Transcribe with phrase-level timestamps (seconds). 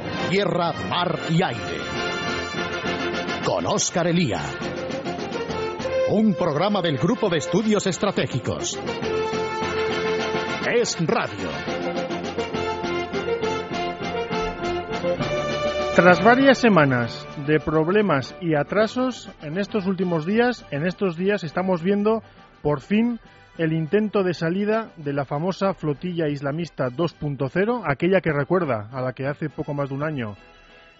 [0.00, 1.78] por tierra, mar y aire.
[3.46, 4.42] Con Óscar Elía.
[6.10, 8.78] Un programa del Grupo de Estudios Estratégicos.
[10.70, 11.48] Es Radio.
[15.94, 21.82] Tras varias semanas de problemas y atrasos, en estos últimos días, en estos días estamos
[21.82, 22.22] viendo
[22.60, 23.18] por fin
[23.58, 29.14] el intento de salida de la famosa flotilla islamista 2.0, aquella que recuerda a la
[29.14, 30.36] que hace poco más de un año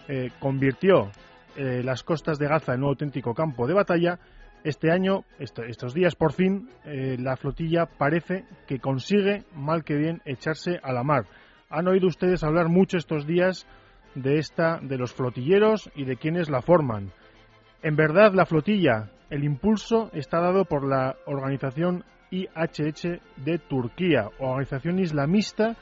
[0.07, 1.11] eh, convirtió
[1.55, 4.19] eh, las costas de Gaza en un auténtico campo de batalla.
[4.63, 10.21] Este año, estos días por fin, eh, la flotilla parece que consigue, mal que bien,
[10.25, 11.25] echarse a la mar.
[11.69, 13.67] Han oído ustedes hablar mucho estos días
[14.15, 17.11] de esta, de los flotilleros y de quienes la forman.
[17.83, 24.99] En verdad, la flotilla, el impulso está dado por la organización IHH de Turquía, organización
[24.99, 25.75] islamista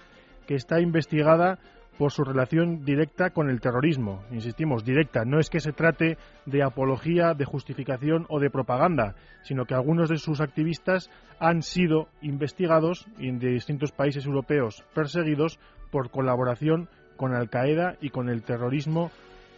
[0.48, 1.60] que está investigada
[1.98, 4.24] por su relación directa con el terrorismo.
[4.32, 5.24] Insistimos, directa.
[5.26, 10.10] No es que se trate de apología, de justificación o de propaganda, sino que algunos
[10.10, 15.60] de sus activistas han sido investigados en distintos países europeos perseguidos
[15.92, 19.12] por colaboración con Al Qaeda y con el terrorismo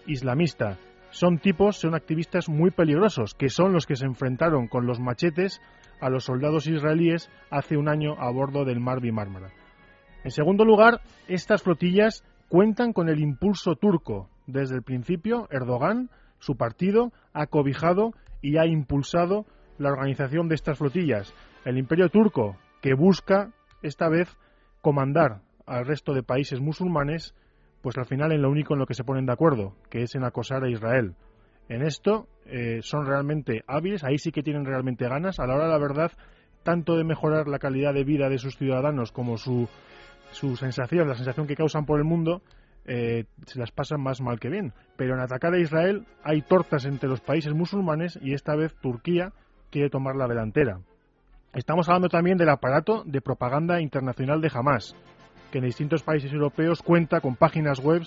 [0.05, 0.77] islamista.
[1.17, 5.59] Son tipos, son activistas muy peligrosos, que son los que se enfrentaron con los machetes
[5.99, 9.49] a los soldados israelíes hace un año a bordo del Mar de Mármara.
[10.23, 14.29] En segundo lugar, estas flotillas cuentan con el impulso turco.
[14.45, 18.11] Desde el principio, Erdogan, su partido, ha cobijado
[18.43, 19.47] y ha impulsado
[19.79, 21.33] la organización de estas flotillas.
[21.65, 23.49] El imperio turco, que busca,
[23.81, 24.29] esta vez,
[24.83, 27.33] comandar al resto de países musulmanes
[27.81, 30.15] pues al final en lo único en lo que se ponen de acuerdo, que es
[30.15, 31.15] en acosar a Israel.
[31.69, 35.39] En esto eh, son realmente hábiles, ahí sí que tienen realmente ganas.
[35.39, 36.11] A la hora de la verdad,
[36.63, 39.67] tanto de mejorar la calidad de vida de sus ciudadanos como su,
[40.31, 42.41] su sensación, la sensación que causan por el mundo,
[42.85, 44.73] eh, se las pasan más mal que bien.
[44.95, 49.33] Pero en atacar a Israel hay tortas entre los países musulmanes y esta vez Turquía
[49.69, 50.79] quiere tomar la delantera.
[51.53, 54.95] Estamos hablando también del aparato de propaganda internacional de Hamas,
[55.51, 58.03] que en distintos países europeos cuenta con páginas web,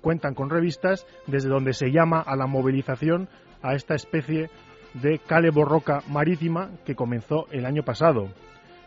[0.00, 3.28] cuentan con revistas desde donde se llama a la movilización
[3.62, 4.50] a esta especie
[4.94, 8.28] de cale borroca marítima que comenzó el año pasado.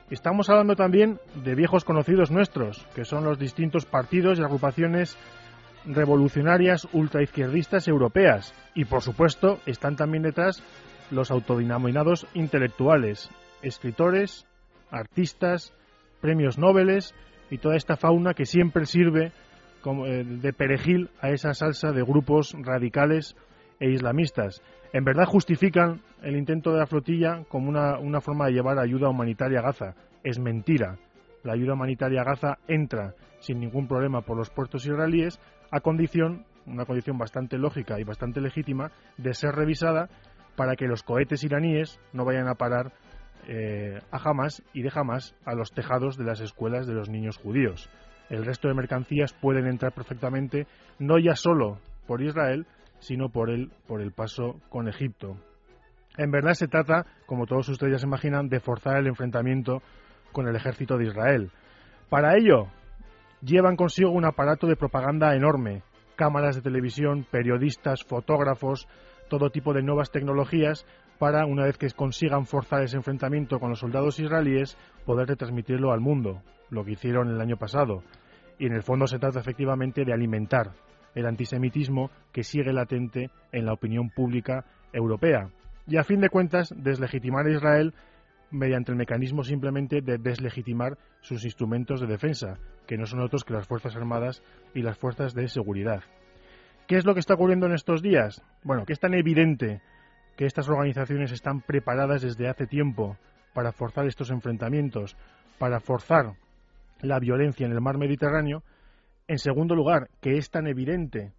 [0.09, 5.17] Estamos hablando también de viejos conocidos nuestros, que son los distintos partidos y agrupaciones
[5.85, 8.53] revolucionarias ultraizquierdistas europeas.
[8.75, 10.61] Y por supuesto están también detrás
[11.09, 13.29] los autodenominados intelectuales,
[13.61, 14.45] escritores,
[14.91, 15.73] artistas,
[16.21, 16.89] premios Nobel
[17.53, 19.31] y toda esta fauna que siempre sirve
[19.85, 23.35] eh, de perejil a esa salsa de grupos radicales
[23.79, 24.63] e islamistas.
[24.91, 29.07] En verdad justifican el intento de la flotilla como una, una forma de llevar ayuda
[29.07, 29.93] humanitaria a Gaza.
[30.23, 30.97] Es mentira.
[31.43, 35.39] La ayuda humanitaria a Gaza entra sin ningún problema por los puertos israelíes
[35.69, 40.09] a condición, una condición bastante lógica y bastante legítima, de ser revisada
[40.55, 42.93] para que los cohetes iraníes no vayan a parar
[43.47, 47.37] eh, a Hamas y de Hamas a los tejados de las escuelas de los niños
[47.37, 47.89] judíos.
[48.29, 50.65] El resto de mercancías pueden entrar perfectamente,
[50.99, 52.65] no ya solo por Israel,
[52.99, 55.37] sino por el, por el paso con Egipto.
[56.17, 59.81] En verdad se trata, como todos ustedes ya se imaginan, de forzar el enfrentamiento
[60.31, 61.51] con el ejército de Israel.
[62.09, 62.67] Para ello,
[63.41, 65.83] llevan consigo un aparato de propaganda enorme,
[66.15, 68.87] cámaras de televisión, periodistas, fotógrafos,
[69.29, 70.85] todo tipo de nuevas tecnologías
[71.23, 76.01] para, una vez que consigan forzar ese enfrentamiento con los soldados israelíes, poder retransmitirlo al
[76.01, 78.03] mundo, lo que hicieron el año pasado.
[78.59, 80.73] Y en el fondo se trata efectivamente de alimentar
[81.15, 85.47] el antisemitismo que sigue latente en la opinión pública europea.
[85.87, 87.93] Y a fin de cuentas, deslegitimar a Israel
[88.51, 93.53] mediante el mecanismo simplemente de deslegitimar sus instrumentos de defensa, que no son otros que
[93.53, 96.03] las Fuerzas Armadas y las Fuerzas de Seguridad.
[96.85, 98.43] ¿Qué es lo que está ocurriendo en estos días?
[98.61, 99.81] Bueno, que es tan evidente
[100.35, 103.17] que estas organizaciones están preparadas desde hace tiempo
[103.53, 105.15] para forzar estos enfrentamientos,
[105.59, 106.33] para forzar
[107.01, 108.63] la violencia en el mar Mediterráneo.
[109.27, 111.33] En segundo lugar, que es tan evidente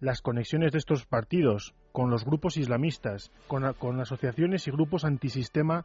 [0.00, 5.84] las conexiones de estos partidos con los grupos islamistas, con, asociaciones y grupos antisistema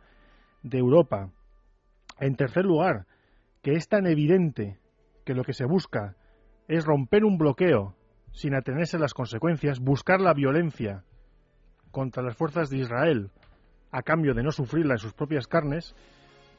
[0.64, 1.30] de Europa.
[2.20, 3.06] En tercer lugar,
[3.62, 4.80] que es tan evidente
[5.26, 6.16] que lo que se busca
[6.68, 7.96] es romper un bloqueo
[8.32, 11.04] sin atenerse a las consecuencias, buscar la violencia
[11.96, 13.30] contra las fuerzas de Israel
[13.90, 15.96] a cambio de no sufrirla en sus propias carnes,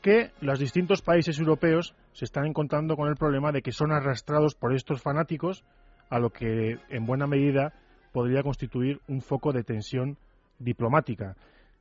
[0.01, 4.55] que los distintos países europeos se están encontrando con el problema de que son arrastrados
[4.55, 5.63] por estos fanáticos
[6.09, 7.75] a lo que en buena medida
[8.13, 10.17] podría constituir un foco de tensión
[10.59, 11.37] diplomática.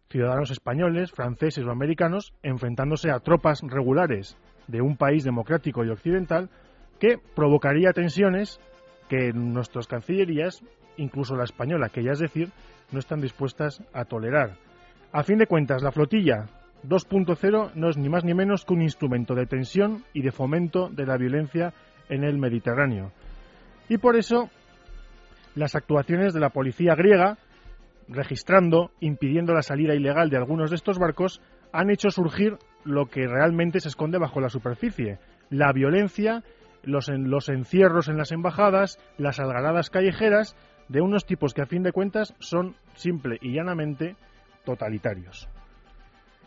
[0.10, 4.36] Ciudadanos españoles, franceses o americanos enfrentándose a tropas regulares
[4.68, 6.50] de un país democrático y occidental
[7.00, 8.60] que provocaría tensiones
[9.08, 10.62] que nuestras cancillerías,
[10.98, 12.50] incluso la española, que ya es decir,
[12.92, 14.54] no están dispuestas a tolerar.
[15.12, 16.46] A fin de cuentas, la flotilla
[16.88, 20.90] 2.0 no es ni más ni menos que un instrumento de tensión y de fomento
[20.90, 21.74] de la violencia
[22.10, 23.12] en el Mediterráneo.
[23.90, 24.50] Y por eso
[25.56, 27.38] las actuaciones de la policía griega,
[28.08, 31.42] registrando, impidiendo la salida ilegal de algunos de estos barcos,
[31.72, 35.18] han hecho surgir lo que realmente se esconde bajo la superficie,
[35.50, 36.44] la violencia,
[36.84, 40.56] los, los encierros en las embajadas, las algaradas callejeras
[40.88, 44.16] de unos tipos que a fin de cuentas son simple y llanamente
[44.64, 45.48] totalitarios.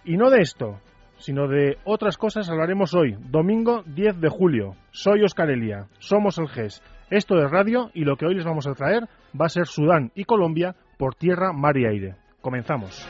[0.04, 0.80] Y no de esto,
[1.18, 4.76] sino de otras cosas hablaremos hoy, domingo 10 de julio.
[4.90, 6.82] Soy Oscar Elia, somos el GES.
[7.10, 9.08] Esto es radio y lo que hoy les vamos a traer
[9.38, 12.16] va a ser Sudán y Colombia por tierra, mar y aire.
[12.40, 13.06] Comenzamos.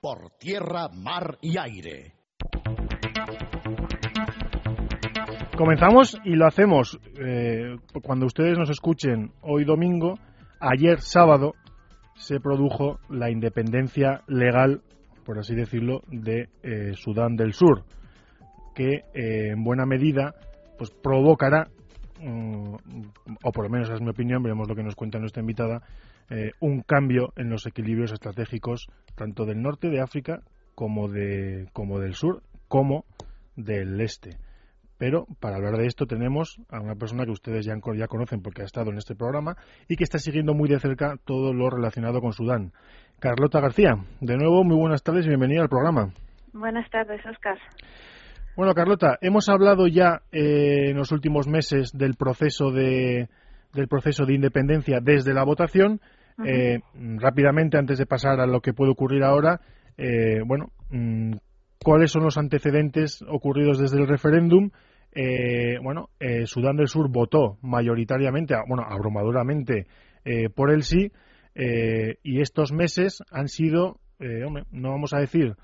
[0.00, 2.17] Por tierra, mar y aire.
[5.58, 7.74] Comenzamos y lo hacemos eh,
[8.04, 10.14] cuando ustedes nos escuchen hoy domingo.
[10.60, 11.54] Ayer sábado
[12.14, 14.82] se produjo la independencia legal,
[15.24, 17.82] por así decirlo, de eh, Sudán del Sur,
[18.72, 20.36] que eh, en buena medida
[20.78, 21.66] pues provocará,
[22.20, 22.74] mm,
[23.42, 25.82] o por lo menos es mi opinión, veremos lo que nos cuenta nuestra invitada,
[26.60, 30.42] un cambio en los equilibrios estratégicos tanto del norte de África
[30.76, 33.06] como, de, como del sur, como
[33.56, 34.36] del este.
[34.98, 38.62] Pero para hablar de esto tenemos a una persona que ustedes ya, ya conocen porque
[38.62, 39.56] ha estado en este programa
[39.88, 42.72] y que está siguiendo muy de cerca todo lo relacionado con Sudán.
[43.20, 46.12] Carlota García, de nuevo muy buenas tardes y bienvenida al programa.
[46.52, 47.58] Buenas tardes, Oscar.
[48.56, 53.28] Bueno, Carlota, hemos hablado ya eh, en los últimos meses del proceso de,
[53.72, 56.00] del proceso de independencia desde la votación.
[56.44, 56.80] Eh,
[57.18, 59.60] rápidamente, antes de pasar a lo que puede ocurrir ahora,
[59.96, 61.32] eh, bueno, mm,
[61.88, 64.68] ¿cuáles son los antecedentes ocurridos desde el referéndum?
[65.12, 69.86] eh, bueno, eh, Sudán del Sur votó mayoritariamente, bueno, abrumadoramente
[70.22, 71.10] eh, por el sí,
[71.54, 74.00] eh, y estos meses han sido,
[74.46, 75.54] hombre, no vamos a decir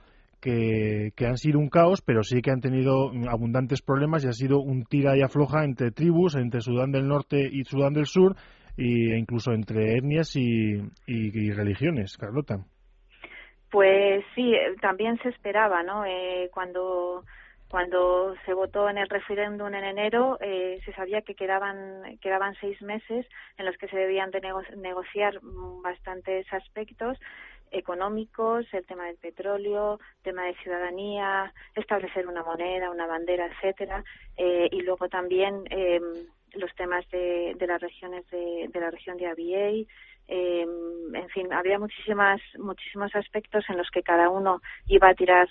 [0.41, 4.61] que, han sido un caos, pero sí que han tenido abundantes problemas y ha sido
[4.61, 8.35] un tira y afloja entre tribus, entre Sudán del Norte y Sudán del Sur,
[8.79, 12.65] e incluso entre etnias y religiones, Carlota.
[13.75, 16.05] Pues sí, también se esperaba, ¿no?
[16.07, 17.25] Eh, cuando
[17.69, 22.81] cuando se votó en el referéndum en enero, eh, se sabía que quedaban, quedaban seis
[22.83, 23.27] meses
[23.59, 25.41] en los que se debían de nego negociar
[25.83, 27.19] bastantes aspectos
[27.73, 34.05] económicos, el tema del petróleo, tema de ciudadanía, establecer una moneda, una bandera, etcétera,
[34.37, 36.01] eh, y luego también eh,
[36.53, 39.85] los temas de, de, las regiones de, de la región de ABA,
[40.29, 40.67] eh,
[41.15, 45.49] en fin, había muchísimas, muchísimos aspectos en los que cada uno iba a tirar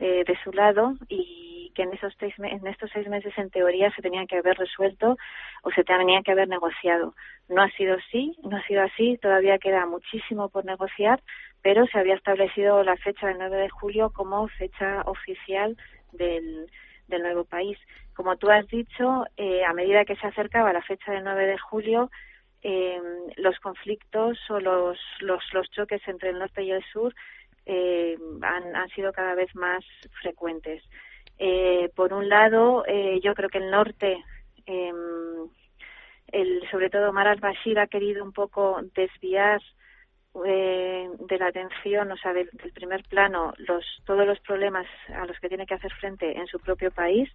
[0.00, 3.90] eh, de su lado y que en esos seis en estos seis meses en teoría
[3.92, 5.16] se tenían que haber resuelto
[5.62, 7.14] o se tenían que haber negociado.
[7.48, 11.20] No ha sido así, no ha sido así, todavía queda muchísimo por negociar,
[11.62, 15.76] pero se había establecido la fecha del 9 de julio como fecha oficial
[16.12, 16.70] del,
[17.08, 17.78] del nuevo país.
[18.14, 21.58] Como tú has dicho, eh, a medida que se acercaba la fecha del 9 de
[21.58, 22.10] julio,
[22.62, 23.00] eh,
[23.36, 27.14] los conflictos o los, los, los choques entre el norte y el sur
[27.66, 29.84] eh, han, han, sido cada vez más
[30.22, 30.82] frecuentes.
[31.38, 34.24] Eh, por un lado, eh, yo creo que el norte,
[34.66, 34.92] eh,
[36.28, 39.60] el, sobre todo Omar al-Bashir, ha querido un poco desviar
[40.46, 45.26] eh, de la atención, o sea, del, del, primer plano, los, todos los problemas a
[45.26, 47.28] los que tiene que hacer frente en su propio país,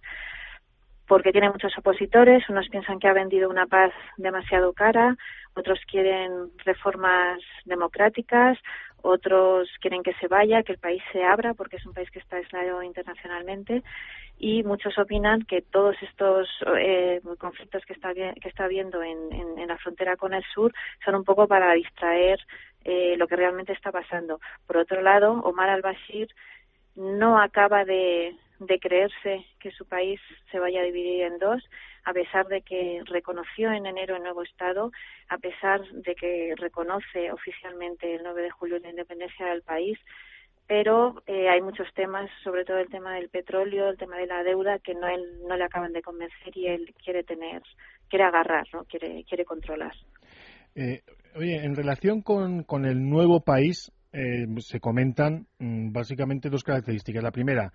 [1.06, 5.16] porque tiene muchos opositores, unos piensan que ha vendido una paz demasiado cara,
[5.54, 8.58] otros quieren reformas democráticas,
[9.02, 12.20] otros quieren que se vaya, que el país se abra porque es un país que
[12.20, 13.82] está aislado internacionalmente
[14.38, 19.68] y muchos opinan que todos estos eh, conflictos que está, que está habiendo en, en,
[19.68, 20.72] la frontera con el sur
[21.04, 22.40] son un poco para distraer
[22.84, 24.40] eh, lo que realmente está pasando.
[24.66, 26.28] Por otro lado, Omar al-Bashir
[26.96, 30.20] no acaba de, de creerse que su país
[30.50, 31.62] se vaya a dividir en dos,
[32.04, 34.92] a pesar de que reconoció en enero el nuevo Estado,
[35.28, 39.98] a pesar de que reconoce oficialmente el 9 de julio la independencia del país,
[40.66, 44.42] pero eh, hay muchos temas, sobre todo el tema del petróleo, el tema de la
[44.42, 47.62] deuda, que no, él, no le acaban de convencer y él quiere tener,
[48.08, 48.84] quiere agarrar, ¿no?
[48.84, 49.92] quiere, quiere controlar.
[50.74, 51.02] Eh,
[51.36, 57.22] oye, en relación con, con el nuevo país, eh, se comentan mmm, básicamente dos características.
[57.22, 57.72] La primera,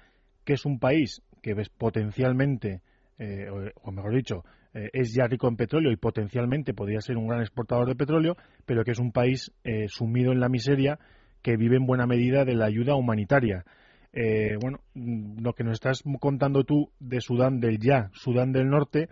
[0.49, 2.81] que es un país que ves potencialmente,
[3.19, 3.45] eh,
[3.83, 7.41] o, mejor dicho, eh, es ya rico en petróleo y potencialmente podría ser un gran
[7.41, 10.97] exportador de petróleo, pero que es un país eh, sumido en la miseria
[11.43, 13.63] que vive en buena medida de la ayuda humanitaria.
[14.59, 19.07] Bueno, lo que nos estás contando tú de Sudán del ya, Sudán del Norte,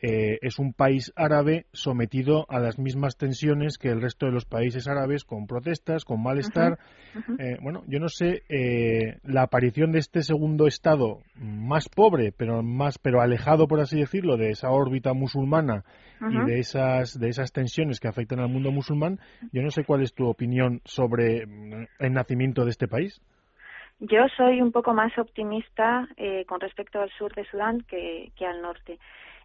[0.00, 4.44] eh, es un país árabe sometido a las mismas tensiones que el resto de los
[4.44, 6.78] países árabes, con protestas, con malestar.
[7.38, 12.62] Eh, bueno, yo no sé eh, la aparición de este segundo estado más pobre, pero
[12.62, 15.84] más, pero alejado, por así decirlo, de esa órbita musulmana
[16.30, 19.18] y de esas de esas tensiones que afectan al mundo musulmán.
[19.52, 23.20] Yo no sé cuál es tu opinión sobre mm, el nacimiento de este país.
[24.00, 26.08] Yo soy un poco más optimista
[26.46, 28.98] con respecto al sur de Sudán que al norte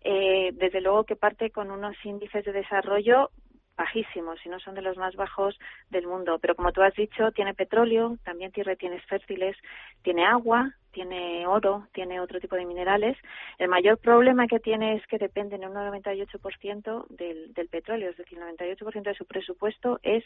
[0.04, 3.30] eh, desde luego que parte con unos índices de desarrollo
[3.76, 5.58] bajísimos, si no son de los más bajos
[5.90, 6.38] del mundo.
[6.40, 9.58] Pero como tú has dicho, tiene petróleo, también tiene tienes fértiles,
[10.04, 13.18] tiene agua, tiene oro, tiene otro tipo de minerales.
[13.58, 18.18] El mayor problema que tiene es que depende en un 98% del, del petróleo, es
[18.18, 20.24] decir, el 98% de su presupuesto es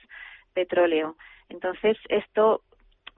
[0.53, 1.15] petróleo.
[1.48, 2.63] Entonces, esto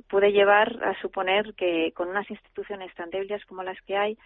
[0.07, 4.17] puede llevar a suponer que con unas instituciones tan débiles como las que hay,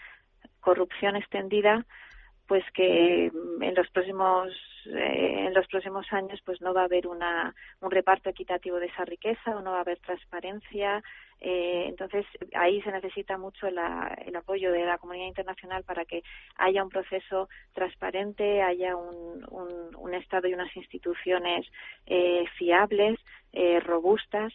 [0.59, 1.85] corrupción extendida,
[2.47, 4.51] pues que en los próximos
[4.85, 8.87] eh, en los próximos años pues no va a haber una, un reparto equitativo de
[8.87, 11.01] esa riqueza o no va a haber transparencia.
[11.39, 16.23] Eh, entonces ahí se necesita mucho la, el apoyo de la comunidad internacional para que
[16.57, 21.65] haya un proceso transparente haya un, un, un estado y unas instituciones
[22.05, 23.19] eh, fiables
[23.53, 24.53] eh, robustas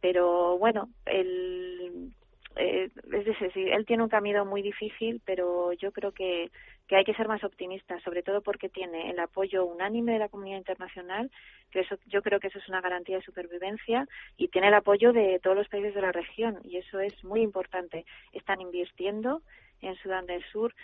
[0.00, 2.12] pero bueno el
[2.56, 6.50] eh, es decir, él tiene un camino muy difícil, pero yo creo que,
[6.88, 10.30] que hay que ser más optimista, sobre todo porque tiene el apoyo unánime de la
[10.30, 11.30] comunidad internacional,
[11.70, 15.12] que eso, yo creo que eso es una garantía de supervivencia, y tiene el apoyo
[15.12, 18.06] de todos los países de la región, y eso es muy importante.
[18.32, 19.42] Están invirtiendo
[19.82, 20.74] en Sudán del Sur,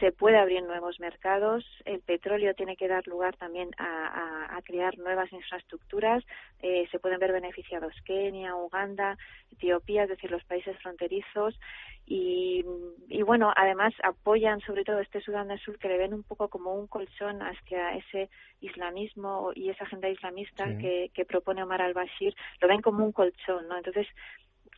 [0.00, 4.96] se puede abrir nuevos mercados, el petróleo tiene que dar lugar también a, a, crear
[4.98, 6.24] nuevas infraestructuras,
[6.60, 9.16] eh, se pueden ver beneficiados Kenia, Uganda,
[9.52, 11.58] Etiopía, es decir, los países fronterizos
[12.06, 12.64] y,
[13.08, 16.48] y bueno, además apoyan sobre todo este Sudán del Sur que le ven un poco
[16.48, 18.30] como un colchón hacia ese
[18.60, 23.68] islamismo y esa agenda islamista que, que propone Omar al-Bashir, lo ven como un colchón,
[23.68, 23.76] ¿no?
[23.76, 24.06] Entonces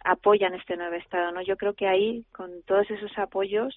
[0.04, 1.42] apoyan este nuevo Estado, ¿no?
[1.42, 3.76] Yo creo que ahí, con todos esos apoyos,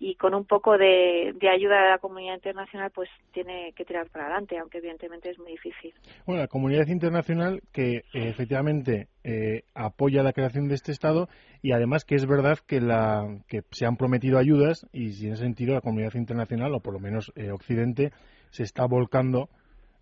[0.00, 4.26] y con un poco de, ayuda de la comunidad internacional pues tiene que tirar para
[4.26, 5.92] adelante, aunque evidentemente es muy difícil.
[6.24, 11.28] Bueno, la comunidad internacional que eh, efectivamente eh, apoya la creación de este Estado
[11.62, 15.42] y además que es verdad que, la, que se han prometido ayudas y en ese
[15.42, 18.12] sentido la comunidad internacional, o por lo menos eh, Occidente,
[18.50, 19.48] se está volcando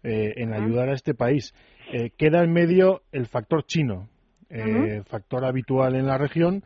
[0.08, 1.52] en ayudar a este país.
[2.16, 4.08] queda en medio el factor chino,
[5.06, 6.62] factor habitual en la región,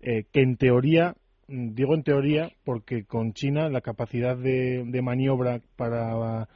[0.00, 1.14] que en teoría
[1.50, 6.46] digo en teoría porque con China la capacidad de, maniobra para,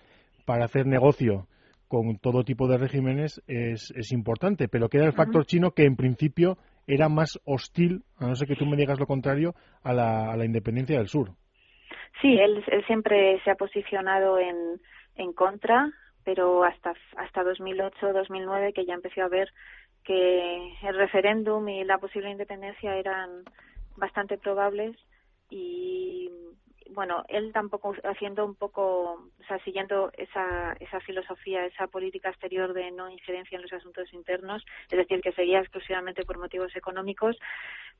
[0.44, 1.46] para, hacer negocio
[1.88, 5.96] con todo tipo de regímenes es, es importante, pero queda el factor chino que en
[5.96, 10.32] principio era más hostil, a no ser que tú me digas lo contrario, a la,
[10.32, 11.30] a la independencia del sur.
[12.20, 14.80] Sí, él, él siempre se ha posicionado en,
[15.16, 15.90] en contra,
[16.24, 19.48] pero hasta, hasta 2008-2009 que ya empezó a ver
[20.04, 23.44] que el referéndum y la posible independencia eran
[23.96, 24.96] bastante probables
[25.50, 26.30] y
[26.90, 32.72] bueno, él tampoco haciendo un poco, o sea, siguiendo esa, esa filosofía, esa política exterior
[32.72, 37.36] de no injerencia en los asuntos internos, es decir, que seguía exclusivamente por motivos económicos,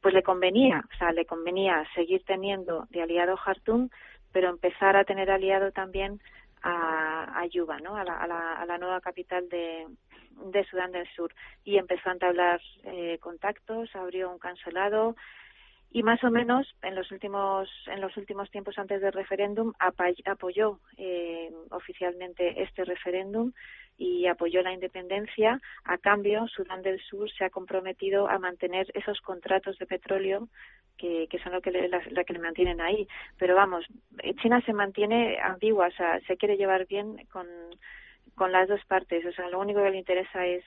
[0.01, 3.89] pues le convenía, o sea, le convenía seguir teniendo de aliado Jartum,
[4.33, 6.21] pero empezar a tener aliado también
[6.63, 7.97] a, a Yuba, ¿no?
[7.97, 9.87] A la, a la, a la nueva capital de,
[10.31, 11.35] de Sudán del Sur.
[11.63, 15.15] Y empezó a entablar eh, contactos, abrió un cancelado,
[15.95, 20.81] y más o menos en los últimos en los últimos tiempos antes del referéndum apoyó
[20.97, 23.53] eh, oficialmente este referéndum
[23.97, 25.61] y apoyó la independencia.
[25.85, 30.49] A cambio Sudán del Sur se ha comprometido a mantener esos contratos de petróleo
[30.99, 33.07] que, que son lo que le, la, que le mantienen ahí.
[33.39, 33.87] Pero vamos
[34.43, 37.47] China se mantiene ambigua o sea se quiere llevar bien con
[38.35, 39.25] con las dos partes.
[39.25, 40.65] O sea lo único que le interesa es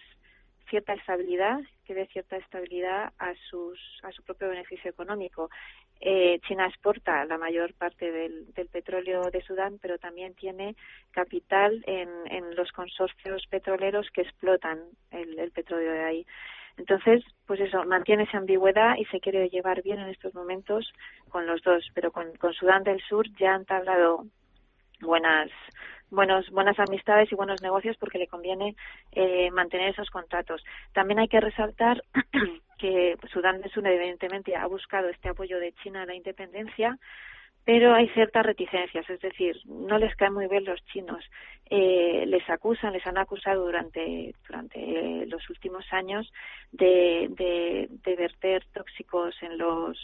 [0.69, 5.49] cierta estabilidad, que dé cierta estabilidad a, sus, a su propio beneficio económico.
[5.99, 10.75] Eh, China exporta la mayor parte del, del, petróleo de Sudán, pero también tiene
[11.11, 14.79] capital en, los consorcios petroleros que explotan
[15.11, 16.25] el, el, petróleo de ahí.
[16.77, 20.91] Entonces, pues eso, mantiene esa ambigüedad y se quiere llevar bien en estos momentos
[21.29, 24.25] con los dos, pero con, con Sudán del Sur ya han tablado
[25.01, 25.49] buenas
[26.09, 28.75] buenos, buenas amistades y buenos negocios porque le conviene
[29.11, 30.63] eh, mantener esos contratos.
[30.93, 32.03] También hay que resaltar
[32.77, 36.97] que Sudán del Sur evidentemente ha buscado este apoyo de China a la independencia,
[37.65, 41.21] pero hay ciertas reticencias, es decir, no les caen muy bien los chinos.
[41.69, 46.31] Eh, les acusan, les han acusado durante, durante los últimos años
[46.71, 49.97] de, de, de verter tóxicos en los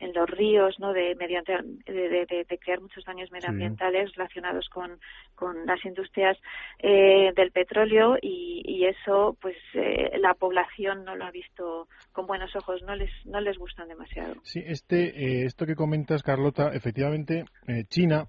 [0.00, 0.92] en los ríos, ¿no?
[0.92, 1.52] De, mediante,
[1.86, 4.98] de, de, crear muchos daños medioambientales relacionados con,
[5.34, 6.38] con las industrias
[6.78, 12.26] eh, del petróleo y, y eso, pues, eh, la población no lo ha visto con
[12.26, 14.34] buenos ojos, no les, no les gustan demasiado.
[14.42, 17.44] Sí, este, eh, esto que comentas, Carlota, efectivamente,
[17.88, 18.24] China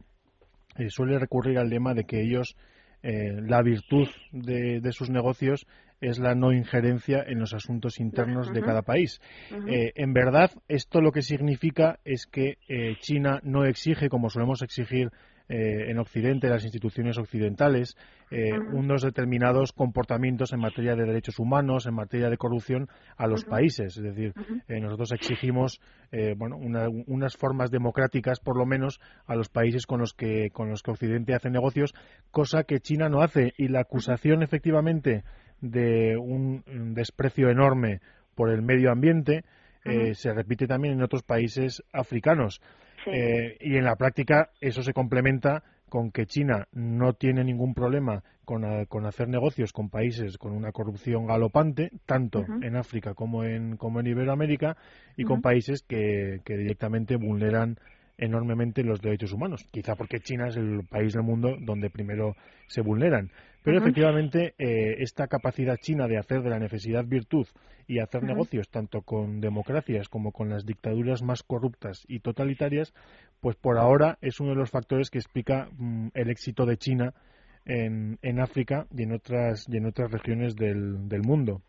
[0.89, 2.55] suele recurrir al lema de que ellos
[3.03, 5.65] la virtud de, de, sus negocios
[6.01, 9.22] es la no injerencia en los asuntos internos de cada país.
[9.67, 14.63] Eh, en verdad, esto lo que significa es que eh, China no exige, como solemos
[14.63, 15.12] exigir
[15.48, 17.96] eh, en Occidente, las instituciones occidentales,
[18.72, 23.98] unos determinados comportamientos en materia de derechos humanos, en materia de corrupción a los países.
[23.98, 24.34] Es decir,
[24.70, 25.81] nosotros exigimos
[26.38, 30.81] bueno, unas formas democráticas, por lo menos, a los países con los que con los
[30.81, 31.93] que Occidente hace negocios,
[32.31, 33.51] cosa que China no hace.
[33.58, 35.25] Y la acusación, efectivamente,
[35.62, 36.63] de un,
[36.94, 38.01] desprecio enorme
[38.36, 39.44] por el medio ambiente
[39.84, 42.62] eh, se repite también en otros países africanos.
[43.08, 48.24] Eh, y en la práctica eso se complementa con que China no tiene ningún problema
[48.46, 53.77] con, con hacer negocios con países con una corrupción galopante, tanto en África como en,
[53.77, 54.77] como en Iberoamérica,
[55.18, 57.77] y con países que, que directamente vulneran
[58.21, 62.35] enormemente los derechos humanos, quizá porque China es el país del mundo donde primero
[62.67, 63.31] se vulneran.
[63.63, 67.47] Pero efectivamente, eh, esta capacidad china de hacer de la necesidad virtud
[67.87, 72.93] y hacer negocios tanto con democracias como con las dictaduras más corruptas y totalitarias,
[73.39, 77.13] pues por ahora es uno de los factores que explica mm, el éxito de China
[77.65, 81.61] en, en África y en otras, y en otras regiones del, del mundo.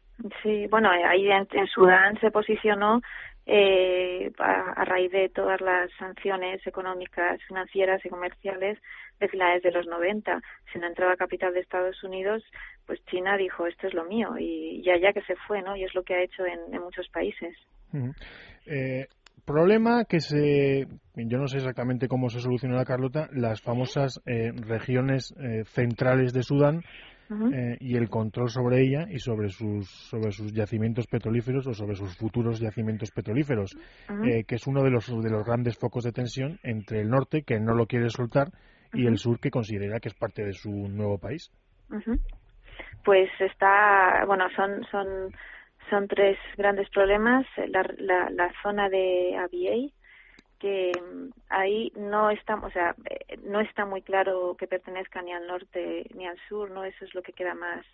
[0.42, 3.00] Sí, bueno, ahí en, Sudán se posicionó
[3.46, 8.78] eh, a, raíz de todas las sanciones económicas, financieras y comerciales
[9.18, 10.40] de finales de los 90.
[10.72, 12.44] Si no entraba capital de Estados Unidos,
[12.86, 15.76] pues China dijo, esto es lo mío, y ya que se fue, ¿no?
[15.76, 17.56] Y es lo que ha hecho en, muchos países.
[18.66, 19.06] eh,
[19.44, 24.52] problema que se, yo no sé exactamente cómo se solucionó la Carlota, las famosas eh,
[24.52, 26.82] regiones eh, centrales de Sudán,
[27.52, 31.94] eh, y el control sobre ella y sobre sus, sobre sus yacimientos petrolíferos o sobre
[31.94, 33.76] sus futuros yacimientos petrolíferos,
[34.24, 37.42] eh, que es uno de los, de los grandes focos de tensión entre el norte,
[37.42, 38.48] que no lo quiere soltar,
[38.92, 41.50] y el sur, que considera que es parte de su nuevo país.
[43.04, 45.32] Pues está, bueno, son, son,
[45.90, 47.46] son tres grandes problemas.
[47.68, 49.92] La, la, la zona de Abiey,
[50.62, 55.32] que mm, ahí no está, o sea, eh, no está muy claro que pertenezca ni
[55.32, 56.84] al norte ni al sur, ¿no?
[56.84, 57.84] Eso es lo que queda más,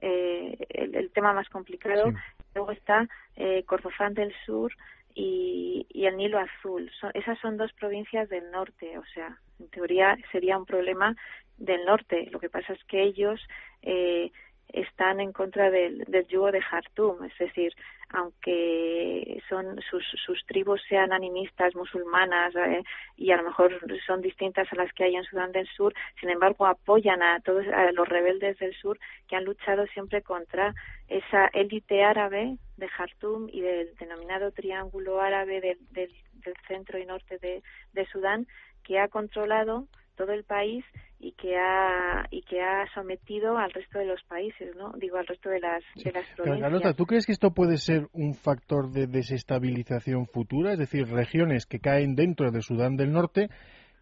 [0.00, 2.12] eh, el, tema más complicado.
[2.54, 3.64] Luego está eh,
[4.12, 4.72] del Sur
[5.12, 6.88] y, y el Nilo Azul.
[7.14, 11.16] esas son dos provincias del norte, o sea, en teoría sería un problema
[11.58, 12.28] del norte.
[12.30, 13.40] Lo que pasa es que ellos
[13.82, 14.30] eh,
[14.68, 17.72] están en contra del, del yugo de Jartum, es decir,
[18.14, 22.82] aunque son sus, sus tribus sean animistas musulmanas eh,
[23.16, 26.30] y a lo mejor son distintas a las que hay en Sudán del Sur, sin
[26.30, 28.98] embargo apoyan a todos a los rebeldes del sur
[29.28, 30.74] que han luchado siempre contra
[31.08, 37.06] esa élite árabe de Jartum y del denominado triángulo árabe del, del, del centro y
[37.06, 38.46] norte de, de Sudán
[38.84, 40.84] que ha controlado todo el país
[41.18, 44.92] y que ha y que ha sometido al resto de los países, ¿no?
[44.98, 46.96] Digo al resto de las de las provincias.
[46.96, 51.78] ¿tú crees que esto puede ser un factor de desestabilización futura, es decir, regiones que
[51.78, 53.48] caen dentro de Sudán del Norte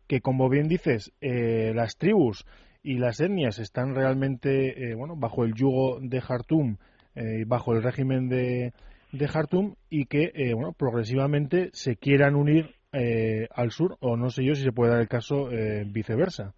[0.06, 2.44] que como bien dices, eh, las tribus
[2.82, 6.76] y las etnias están realmente eh, bueno, bajo el yugo de Jartum
[7.14, 8.72] eh, bajo el régimen de
[9.12, 14.44] de Jartum y que bueno, progresivamente se quieran unir eh, al sur o no sé
[14.44, 16.54] yo si se puede dar el caso eh, viceversa.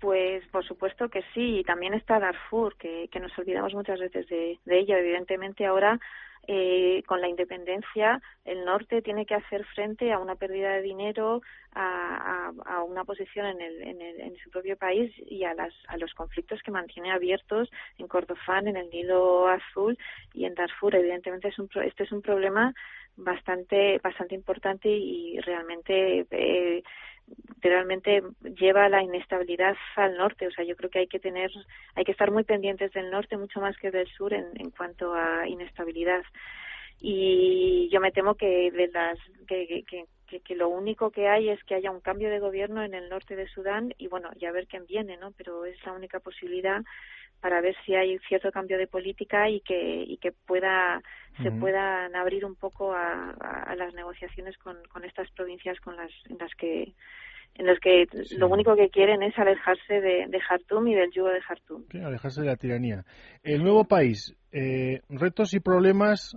[0.00, 4.28] Pues por supuesto que sí, y también está Darfur, que, que nos olvidamos muchas veces
[4.28, 4.96] de, de ello.
[4.96, 5.98] Evidentemente ahora
[6.50, 11.42] eh, con la independencia el norte tiene que hacer frente a una pérdida de dinero,
[11.74, 15.52] a, a, a una posición en, el, en, el, en, su propio país y a,
[15.52, 19.98] las, a los conflictos que mantiene abiertos en Kordofán, en el Nilo Azul
[20.32, 20.94] y en Darfur.
[20.94, 22.72] Evidentemente es un, este es un problema
[23.18, 26.82] bastante bastante importante y realmente eh,
[27.60, 28.22] realmente
[28.58, 30.46] lleva la inestabilidad al norte.
[30.46, 31.50] O sea yo creo que hay que tener
[31.94, 35.14] hay que estar muy pendientes del norte mucho más que del sur en, en cuanto
[35.14, 36.22] a inestabilidad.
[37.00, 39.84] Y yo me temo que de las que,
[40.26, 43.36] que, lo único que hay es que haya un cambio de gobierno en el norte
[43.36, 46.82] de Sudán y bueno ya ver quién viene no pero es la única posibilidad
[47.40, 51.00] para ver si hay cierto cambio de política y que y que pueda
[51.42, 56.10] se puedan abrir un poco a, a, las negociaciones con, con estas provincias con las
[56.28, 56.94] en las que
[57.54, 61.28] en los que lo único que quieren es alejarse de, de Jartum y del yugo
[61.28, 61.84] de Jartum.
[62.04, 63.04] alejarse de la tiranía.
[63.42, 66.36] El nuevo país, eh, retos y problemas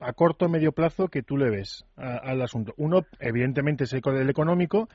[0.00, 2.72] a corto o medio plazo que tú le ves al asunto.
[2.76, 4.88] Uno, evidentemente, es el económico.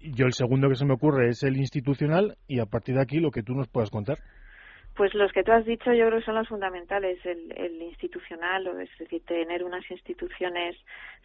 [0.00, 3.20] Yo el segundo que se me ocurre es el institucional y a partir de aquí
[3.20, 4.18] lo que tú nos puedas contar.
[4.94, 8.66] Pues los que tú has dicho yo creo que son los fundamentales, el, el institucional,
[8.80, 10.76] es decir, tener unas instituciones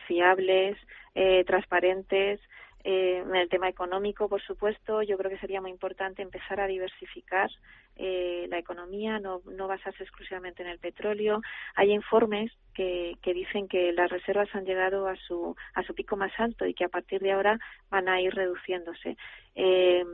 [0.07, 0.77] fiables,
[1.15, 2.39] eh, transparentes,
[2.83, 6.67] eh, en el tema económico, por supuesto, yo creo que sería muy importante empezar a
[6.67, 7.49] diversificar
[7.97, 11.41] eh, la economía, no, no basarse exclusivamente en el petróleo.
[11.75, 16.15] Hay informes que, que dicen que las reservas han llegado a su, a su pico
[16.15, 19.17] más alto y que a partir de ahora van a ir reduciéndose.
[19.55, 20.05] Eh,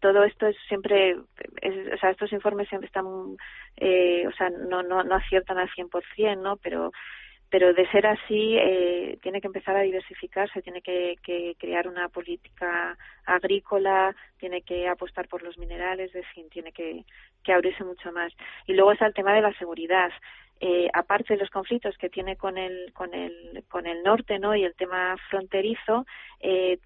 [0.00, 3.04] todo esto es siempre, o sea, estos informes siempre están,
[3.76, 6.56] eh, o sea, no, no, no aciertan al 100%, ¿no?
[6.56, 6.92] Pero
[7.50, 12.08] pero de ser así eh, tiene que empezar a diversificarse, tiene que, que, crear una
[12.08, 17.04] política agrícola, tiene que apostar por los minerales, en fin, tiene que,
[17.42, 18.32] que abrirse mucho más.
[18.66, 20.10] Y luego está el tema de la seguridad.
[20.60, 24.56] Eh, aparte de los conflictos que tiene con el con el con el norte no
[24.56, 26.04] y el tema fronterizo
[26.40, 26.78] eh,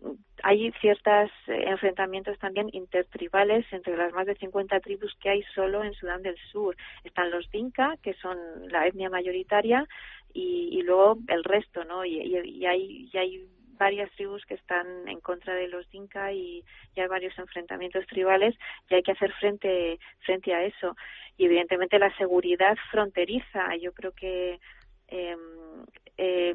[0.42, 5.94] hay ciertos enfrentamientos también intertribales entre las más de 50 tribus que hay solo en
[5.94, 8.36] Sudán del Sur están los Dinka que son
[8.68, 9.88] la etnia mayoritaria
[10.34, 12.04] y, y luego el resto, ¿no?
[12.04, 13.46] Y, y, hay, y hay
[13.84, 16.64] varias tribus que están en contra de los Dinka y,
[16.94, 18.54] y, hay varios enfrentamientos tribales
[18.88, 20.96] y hay que hacer frente frente a eso
[21.36, 24.60] y evidentemente la seguridad fronteriza yo creo que
[25.08, 26.54] eh,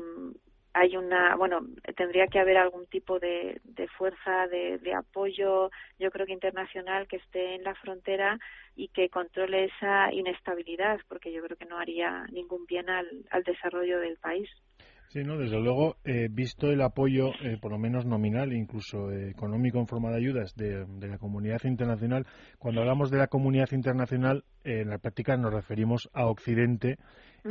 [0.77, 1.61] hay una, bueno,
[1.95, 7.07] tendría que haber algún tipo de, de fuerza de, de, apoyo, yo creo que internacional,
[7.07, 8.37] que esté en la frontera
[8.75, 13.43] y que controle esa inestabilidad, porque yo creo que no haría ningún bien al, al
[13.43, 14.49] desarrollo del país.
[15.09, 19.29] Sí, no, desde luego, eh, visto el apoyo, eh, por lo menos nominal, incluso eh,
[19.29, 22.25] económico en forma de ayudas de, de, la comunidad internacional,
[22.59, 26.97] cuando hablamos de la comunidad internacional, en la práctica nos referimos a Occidente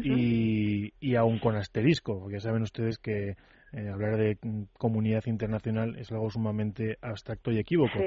[0.02, 3.36] y, y aún con asterisco, porque ya saben ustedes que
[3.76, 4.38] eh, hablar de
[4.78, 7.98] comunidad internacional es algo sumamente abstracto y equívoco.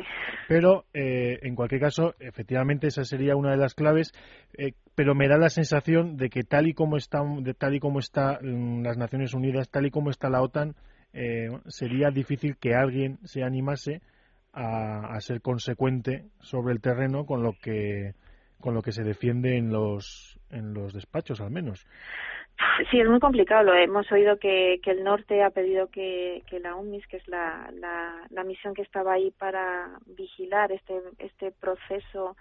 [0.48, 4.12] Pero, eh, en cualquier caso, efectivamente esa sería una de las claves,
[4.58, 7.80] eh, pero me da la sensación de que tal y como están, de tal y
[7.80, 10.76] como está mm, las Naciones Unidas, tal y como está la OTAN,
[11.68, 14.02] sería difícil que alguien se animase
[14.54, 18.14] a, a, ser consecuente sobre el terreno con lo que
[18.60, 21.86] con lo que se defiende en los en los despachos al menos.
[22.92, 23.64] Sí, es muy complicado.
[23.64, 27.70] Lo hemos oído que, que el norte ha pedido que, la UNMIS, que es la,
[27.74, 32.36] la, la misión que estaba ahí para vigilar este, este proceso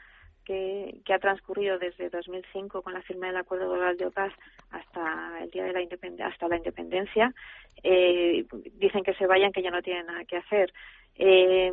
[0.44, 4.32] que, que ha transcurrido desde 2005 con la firma del Acuerdo Global de Paz
[4.70, 7.32] hasta el día de la hasta la independencia,
[7.82, 10.72] eh, dicen que se vayan, que ya no tienen nada que hacer.
[11.16, 11.72] Eh,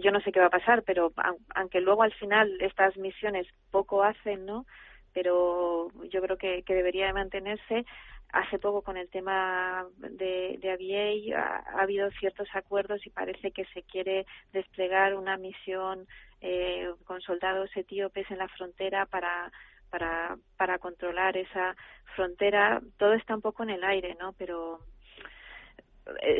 [0.00, 1.12] yo no sé qué va a pasar, pero
[1.54, 4.66] aunque luego al final estas misiones poco hacen, ¿no?
[5.12, 7.84] Pero yo creo que, que debería de mantenerse.
[8.32, 13.64] Hace poco con el tema de, de ha, ha, habido ciertos acuerdos y parece que
[13.74, 16.06] se quiere desplegar una misión
[16.40, 19.50] eh, con soldados etíopes en la frontera para
[19.90, 21.74] para para controlar esa
[22.14, 22.80] frontera.
[22.98, 24.32] Todo está un poco en el aire, ¿no?
[24.34, 24.78] Pero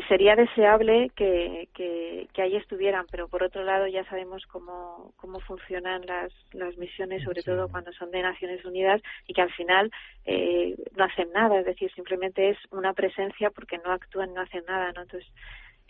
[0.07, 5.39] sería deseable que, que, que, ahí estuvieran, pero por otro lado ya sabemos cómo, cómo
[5.39, 9.91] funcionan las, las misiones, sobre todo cuando son de Naciones Unidas, y que al final
[10.25, 14.63] eh, no hacen nada, es decir, simplemente es una presencia porque no actúan, no hacen
[14.67, 15.03] nada, ¿no?
[15.03, 15.31] Entonces,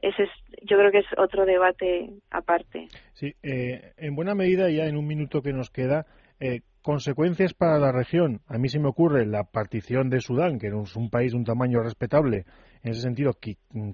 [0.02, 0.30] ese es,
[0.63, 2.88] yo creo que es otro debate aparte.
[3.13, 6.06] Sí, eh, en buena medida, ya en un minuto que nos queda,
[6.39, 8.41] eh, consecuencias para la región.
[8.48, 11.46] A mí se me ocurre la partición de Sudán, que es un país de un
[11.46, 12.46] tamaño respetable,
[12.84, 13.34] en ese sentido,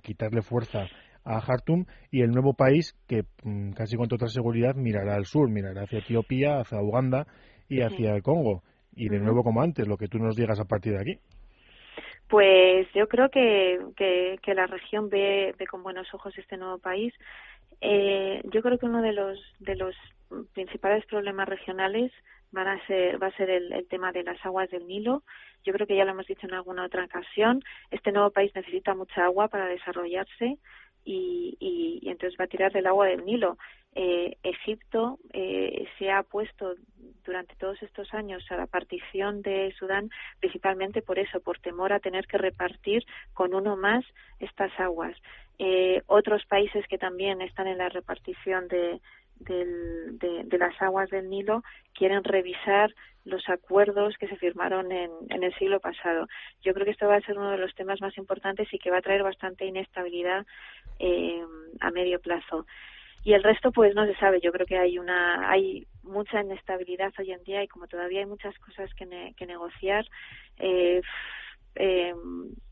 [0.02, 0.88] quitarle fuerza
[1.24, 5.50] a Jartum y el nuevo país que mm, casi con toda seguridad mirará al sur,
[5.50, 7.28] mirará hacia Etiopía, hacia Uganda
[7.68, 8.64] y hacia el Congo.
[8.96, 11.20] Y de nuevo, como antes, lo que tú nos digas a partir de aquí.
[12.30, 16.78] Pues yo creo que, que, que la región ve, ve, con buenos ojos este nuevo
[16.78, 17.14] país.
[17.82, 19.96] Eh, yo creo que uno de los, de los
[20.54, 22.12] principales problemas regionales
[22.52, 25.24] van a ser, va a ser el, el, tema de las aguas del Nilo.
[25.64, 27.64] Yo creo que ya lo hemos dicho en alguna otra ocasión.
[27.92, 30.58] Este nuevo país necesita mucha agua para desarrollarse
[31.08, 33.58] y, entonces va a tirar del agua del Nilo.
[33.96, 36.76] Eh, Egipto eh, se ha puesto
[37.26, 42.00] durante todos estos años a la partición de Sudán principalmente por eso, por temor a
[42.00, 44.06] tener que repartir con uno más
[44.40, 45.16] estas aguas.
[45.58, 49.02] Eh, otros países que también están en la repartición de,
[49.40, 52.94] de, las aguas del Nilo quieren revisar
[53.26, 56.28] los acuerdos que se firmaron en, el siglo pasado.
[56.62, 58.92] Yo creo que esto va a ser uno de los temas más importantes y que
[58.92, 60.46] va a traer bastante inestabilidad
[61.00, 61.44] eh,
[61.82, 62.66] a medio plazo.
[63.24, 64.40] Y el resto, pues no se sabe.
[64.40, 68.26] Yo creo que hay una, hay mucha inestabilidad hoy en día y como todavía hay
[68.26, 70.06] muchas cosas que, que negociar,
[70.60, 71.02] eh,
[71.76, 72.14] eh,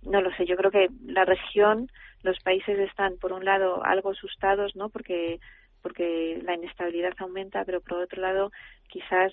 [0.03, 0.45] no lo sé.
[0.45, 1.91] Yo creo que la región,
[2.23, 4.89] los países están por un lado algo asustados, ¿no?
[4.89, 5.39] Porque
[5.85, 8.51] porque la inestabilidad aumenta, pero por otro lado,
[8.89, 9.31] quizás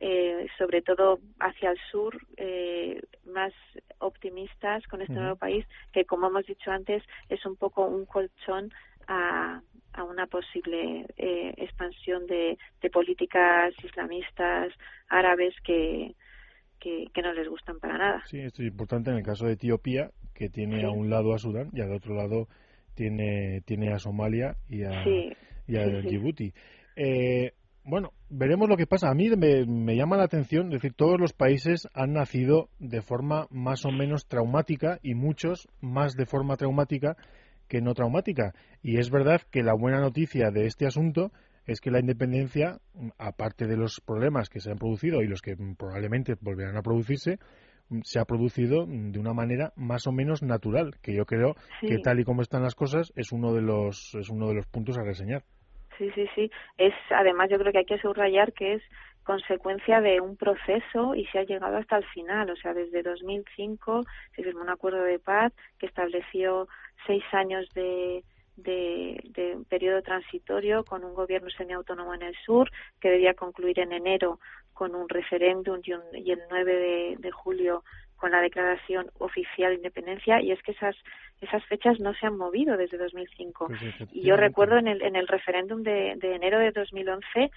[0.00, 3.52] eh, sobre todo hacia el sur, eh, más
[3.98, 8.72] optimistas con este nuevo país, que como hemos dicho antes, es un poco un colchón
[9.08, 9.60] a,
[9.92, 14.72] a una posible eh, expansión de, de, políticas islamistas
[15.10, 16.14] árabes que,
[16.78, 18.22] que, no les gustan para nada.
[18.24, 21.38] Sí, esto es importante en el caso de Etiopía, que tiene a un lado a
[21.38, 22.48] Sudán y al otro lado
[22.94, 25.04] tiene, tiene a Somalia y a,
[25.70, 26.52] y a Djibouti.
[26.96, 27.52] Eh,
[27.84, 29.08] bueno, veremos lo que pasa.
[29.08, 33.46] A mí me, llama la atención, es decir, todos los países han nacido de forma
[33.50, 37.16] más o menos traumática y muchos más de forma traumática
[37.68, 38.54] que no traumática.
[38.82, 41.32] Y es verdad que la buena noticia de este asunto
[41.66, 42.80] es que la independencia,
[43.16, 47.38] aparte de los problemas que se han producido y los que probablemente volverán a producirse,
[48.04, 52.20] se ha producido de una manera más o menos natural, que yo creo que tal
[52.20, 55.02] y como están las cosas es uno de los es uno de los puntos a
[55.02, 55.44] reseñar.
[56.00, 56.50] Sí, sí, sí.
[56.78, 58.82] Es además yo creo que hay que subrayar que es
[59.22, 62.48] consecuencia de un proceso y se ha llegado hasta el final.
[62.48, 66.68] O sea, desde 2005 se firmó un acuerdo de paz que estableció
[67.06, 68.24] seis años de,
[68.56, 73.92] de, de periodo transitorio con un gobierno semiautónomo en el sur que debía concluir en
[73.92, 74.40] enero
[74.72, 77.84] con un referéndum y, y el 9 de, de julio
[78.20, 80.94] con la declaración oficial de independencia y es que esas
[81.40, 83.80] esas fechas no se han movido desde 2005 pues
[84.12, 87.50] y yo recuerdo en el en el referéndum de, de enero de 2011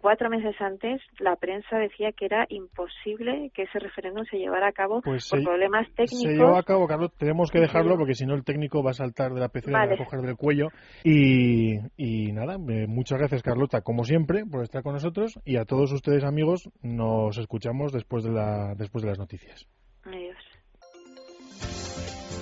[0.00, 4.72] cuatro meses antes la prensa decía que era imposible que ese referéndum se llevara a
[4.72, 6.20] cabo pues por problemas técnicos.
[6.20, 8.94] Se llevó a cabo, Carlos, tenemos que dejarlo porque si no el técnico va a
[8.94, 10.68] saltar de la PC y va a coger del cuello.
[11.04, 15.64] Y, y nada, eh, muchas gracias Carlota, como siempre, por estar con nosotros y a
[15.64, 19.66] todos ustedes amigos nos escuchamos después de, la, después de las noticias.
[20.04, 20.36] Adiós.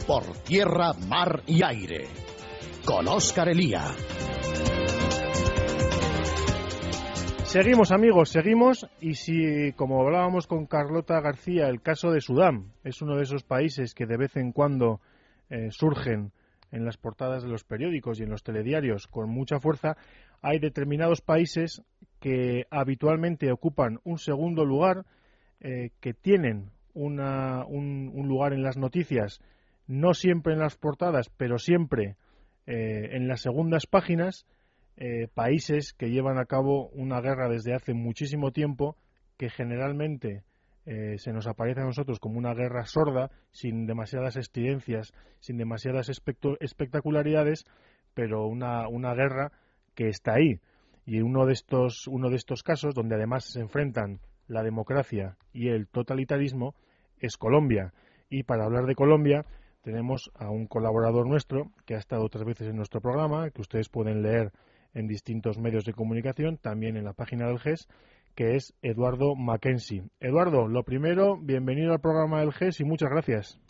[0.06, 2.06] Por tierra, mar y aire.
[2.84, 3.84] Con Oscar Elía.
[7.50, 8.88] Seguimos amigos, seguimos.
[9.00, 13.42] Y si, como hablábamos con Carlota García, el caso de Sudán es uno de esos
[13.42, 15.00] países que de vez en cuando
[15.48, 16.30] eh, surgen
[16.70, 19.96] en las portadas de los periódicos y en los telediarios con mucha fuerza,
[20.42, 21.82] hay determinados países
[22.20, 25.04] que habitualmente ocupan un segundo lugar,
[25.58, 29.40] eh, que tienen una, un, lugar en las noticias,
[29.88, 32.14] no siempre en las portadas, pero siempre
[32.68, 34.46] eh, en las segundas páginas,
[34.96, 38.96] eh, países que llevan a cabo una guerra desde hace muchísimo tiempo
[39.36, 40.44] que generalmente
[40.86, 46.10] eh, se nos aparece a nosotros como una guerra sorda, sin demasiadas estridencias, sin demasiadas
[46.10, 47.64] espectacularidades,
[48.14, 49.52] pero una, una guerra
[49.94, 50.60] que está ahí.
[51.06, 55.68] Y uno de estos, uno de estos casos, donde además se enfrentan la democracia y
[55.68, 56.74] el totalitarismo,
[57.18, 57.92] es Colombia.
[58.28, 59.44] Y para hablar de Colombia,
[59.82, 63.88] tenemos a un colaborador nuestro que ha estado otras veces en nuestro programa, que ustedes
[63.88, 64.52] pueden leer
[64.94, 67.88] en distintos medios de comunicación, también en la página del GES,
[68.34, 70.02] que es Eduardo Mackenzie.
[70.20, 73.60] Eduardo, lo primero, bienvenido al programa del GES y muchas gracias.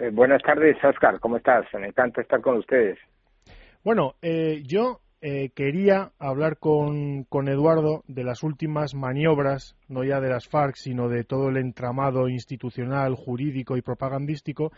[0.00, 1.66] Eh, buenas tardes, Oscar, ¿cómo estás?
[1.74, 2.98] Me encanta estar con ustedes.
[3.84, 10.20] Bueno, eh, yo eh, quería hablar con, con, Eduardo de las últimas maniobras, no ya
[10.20, 14.72] de las FARC, sino de todo el entramado institucional, jurídico y propagandístico,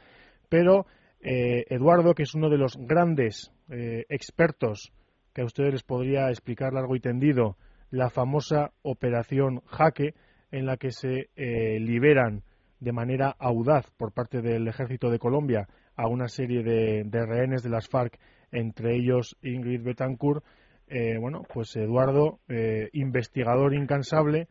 [0.48, 0.86] pero
[1.22, 4.90] Eduardo, que es uno de los grandes expertos
[5.32, 7.56] que a ustedes les podría explicar largo y tendido
[7.90, 10.14] la famosa operación Jaque,
[10.50, 12.42] en la que se eh, liberan
[12.80, 17.70] de manera audaz por parte del ejército de Colombia a una serie de, rehenes de
[17.70, 18.18] las FARC,
[18.50, 20.44] entre ellos Ingrid Betancourt.
[20.88, 24.48] Eh, bueno, pues Eduardo, eh, investigador incansable,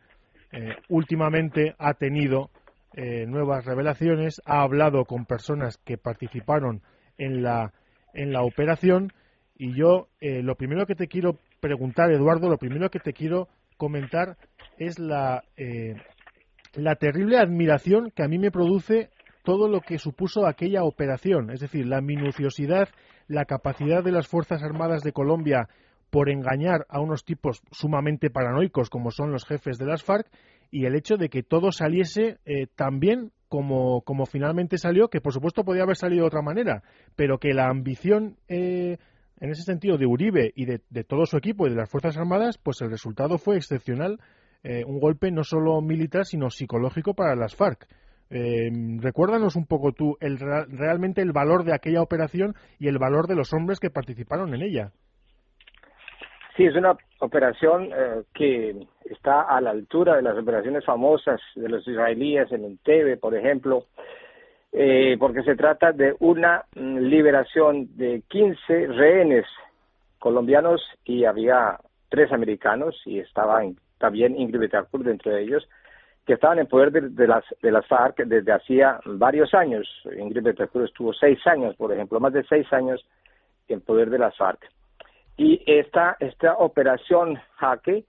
[0.89, 2.49] últimamente ha tenido
[3.27, 6.81] nuevas revelaciones, ha hablado con personas que participaron
[7.19, 7.71] en la,
[8.15, 9.13] en la operación
[9.59, 13.49] y yo, eh, lo primero que te quiero preguntar, Eduardo, lo primero que te quiero
[13.75, 14.37] comentar
[14.77, 15.95] es la, eh,
[16.75, 19.09] la terrible admiración que a mí me produce
[19.43, 22.87] todo lo que supuso aquella operación, es decir, la minuciosidad,
[23.27, 25.67] la capacidad de las Fuerzas Armadas de Colombia
[26.09, 30.25] por engañar a unos tipos sumamente paranoicos como son los jefes de las FARC
[30.71, 35.21] y el hecho de que todo saliese eh, tan bien como, como finalmente salió, que
[35.21, 36.83] por supuesto podía haber salido de otra manera,
[37.15, 38.37] pero que la ambición
[39.39, 42.57] en ese sentido de Uribe y de, todo su equipo y de las Fuerzas Armadas,
[42.57, 44.19] pues el resultado fue excepcional,
[44.63, 47.87] eh, un golpe no solo militar, sino psicológico para las FARC.
[48.31, 53.27] Eh, recuérdanos un poco tú el, realmente el valor de aquella operación y el valor
[53.27, 54.91] de los hombres que participaron en ella.
[56.55, 58.75] Sí, es una operación eh, que
[59.05, 63.85] está a la altura de las operaciones famosas de los israelíes en Entebbe, por ejemplo,
[64.71, 69.45] eh, porque se trata de una mm, liberación de 15 rehenes
[70.19, 71.79] colombianos y había
[72.09, 75.67] tres americanos y estaban también Ingrid Betancourt dentro de ellos
[76.25, 79.87] que estaban en poder de, las de las FARC desde hacía varios años.
[80.15, 83.03] Ingrid Betancourt estuvo seis años, por ejemplo, más de seis años
[83.67, 84.69] en poder de las FARC.
[85.37, 88.03] Y esta, esta operación Jaque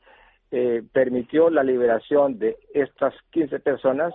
[0.51, 4.13] eh, permitió la liberación de estas 15 personas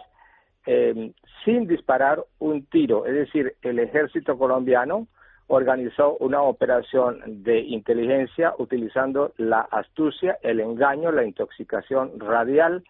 [0.65, 1.11] eh,
[1.43, 3.05] sin disparar un tiro.
[3.05, 5.07] Es decir, el ejército colombiano
[5.47, 12.83] organizó una operación de inteligencia utilizando la astucia, el engaño, la intoxicación radial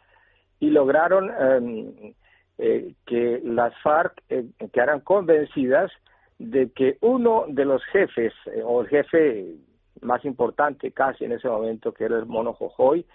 [0.59, 2.13] y lograron em,
[2.57, 5.91] eh, que las FARC eh, quedaran convencidas
[6.39, 9.55] de que uno de los jefes, eh, o el jefe
[10.01, 13.05] más importante casi en ese momento, que era el Mono Jojoy,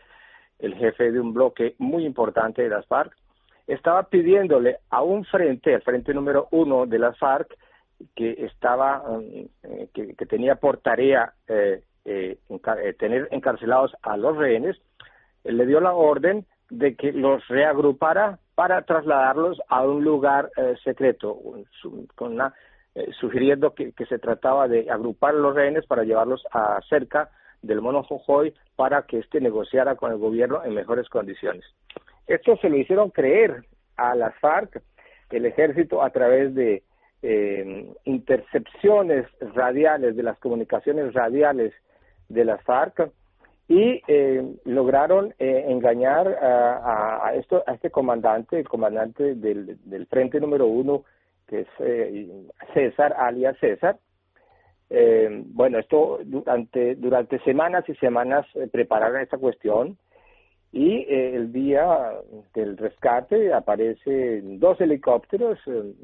[0.59, 3.17] el jefe de un bloque muy importante de las FARC,
[3.73, 7.57] estaba pidiéndole a un frente, el frente número uno de las FARC,
[8.15, 12.39] que estaba, um, eh, que, tenía por tarea eh, eh,
[12.99, 14.77] tener encarcelados a los rehenes,
[15.45, 20.51] le dio la orden de que los reagrupara para trasladarlos a un lugar
[20.85, 21.39] secreto,
[22.15, 22.55] con una,
[23.19, 27.31] sugiriendo que, se trataba de agrupar los rehenes para llevarlos a cerca
[27.63, 31.65] del mono Jojoy para que éste negociara con el gobierno en mejores condiciones.
[32.27, 33.65] Esto se lo hicieron creer
[33.97, 34.83] a las FARC,
[35.31, 36.83] el ejército a través de
[37.23, 41.73] eh, intercepciones radiales, de las comunicaciones radiales
[42.29, 43.11] de las FARC,
[43.69, 50.41] y eh, lograron eh, engañar a, esto, a este comandante, el comandante del, del frente
[50.41, 51.05] número uno,
[51.47, 51.69] que es
[52.75, 53.99] César, alias César.
[54.89, 56.97] bueno, esto durante,
[57.45, 59.99] semanas y semanas prepararon esta cuestión,
[60.73, 62.13] y eh, el día
[62.55, 65.95] del rescate aparecen dos helicópteros eh,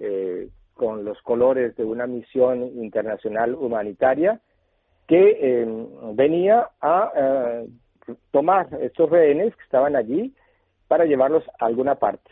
[0.00, 4.40] eh, con los colores de una misión internacional humanitaria
[5.06, 5.66] que
[6.14, 7.62] venía a
[8.30, 10.32] tomar estos rehenes que estaban allí
[10.88, 12.30] para llevarlos a alguna parte.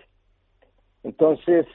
[1.04, 1.66] Entonces,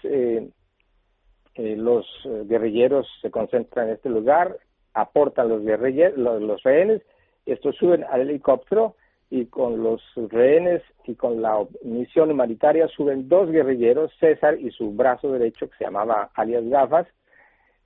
[1.56, 2.08] los
[2.48, 4.58] guerrilleros se concentran en este lugar,
[4.94, 7.04] aportan los, guerrilleros, los rehenes,
[7.46, 8.96] estos suben al helicóptero,
[9.30, 14.92] y con los rehenes y con la misión humanitaria suben dos guerrilleros, César y su
[14.92, 17.08] brazo derecho que se llamaba alias Gafas,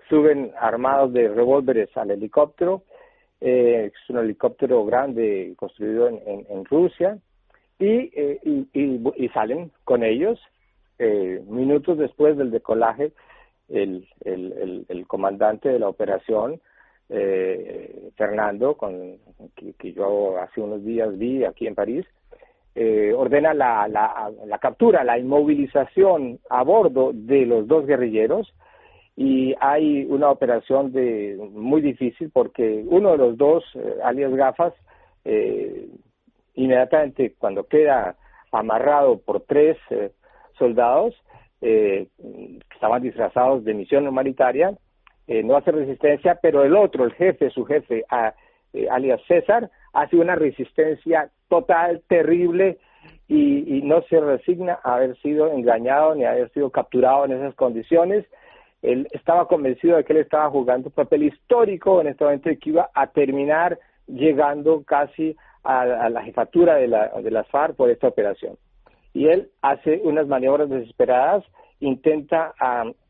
[0.10, 2.84] suben armados de revólveres al helicóptero,
[3.41, 7.17] eh, es un helicóptero grande construido en, Rusia,
[7.80, 10.39] eh, y, y, salen con ellos.
[10.97, 13.13] Eh, minutos después del decolaje,
[13.69, 16.60] el, el, el comandante de la operación
[17.10, 19.17] eh, Fernando, con,
[19.56, 22.06] que, yo hace unos días vi aquí en París,
[22.76, 28.54] eh, ordena la, la, la, captura, la inmovilización a bordo de los dos guerrilleros.
[29.15, 34.74] Y hay una operación de muy difícil porque uno de los dos, eh, alias Gafas,
[35.26, 35.89] eh,
[36.56, 38.15] inmediatamente cuando queda
[38.52, 40.12] amarrado por tres eh,
[40.58, 41.15] soldados
[41.60, 42.08] que
[42.74, 44.74] estaban disfrazados de misión humanitaria,
[45.29, 48.03] eh, no hace resistencia, pero el otro, el jefe, su jefe,
[48.73, 52.79] eh, alias César, hace una resistencia total, terrible,
[53.27, 57.53] y, no se resigna a haber sido engañado ni a haber sido capturado en esas
[57.53, 58.25] condiciones.
[58.81, 62.57] Él estaba convencido de que él estaba jugando un papel histórico en este momento y
[62.57, 67.91] que iba a terminar llegando casi a, la jefatura de, la, de las FARC por
[67.91, 68.57] esta operación.
[69.13, 71.43] Y él hace unas maniobras desesperadas,
[71.79, 72.55] intenta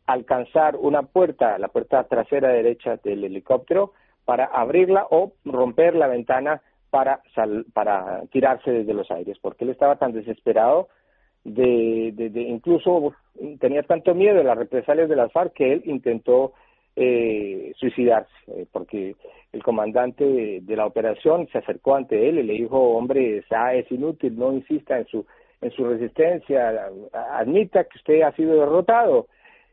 [0.10, 3.94] alcanzar una puerta, la puerta trasera derecha del helicóptero,
[4.26, 7.22] para abrirla o romper la ventana para,
[7.74, 10.90] para tirarse desde los aires, porque él estaba tan desesperado
[11.44, 13.14] de, de, incluso
[13.60, 16.54] tenía tanto miedo de las represalias de las FARC que él intentó
[16.96, 19.16] eh, suicidarse, eh, porque
[19.54, 23.92] el comandante de, la operación se acercó ante él y le dijo, hombre, ya es
[23.92, 25.26] inútil, no insista en su,
[25.62, 29.28] en su resistencia, admita que usted ha sido derrotado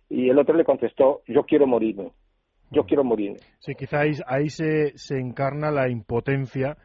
[0.08, 2.12] y el otro le contestó, yo quiero morirme,
[2.70, 3.38] yo quiero morirme.
[3.58, 6.76] Sí, quizá ahí, se, se, encarna la impotencia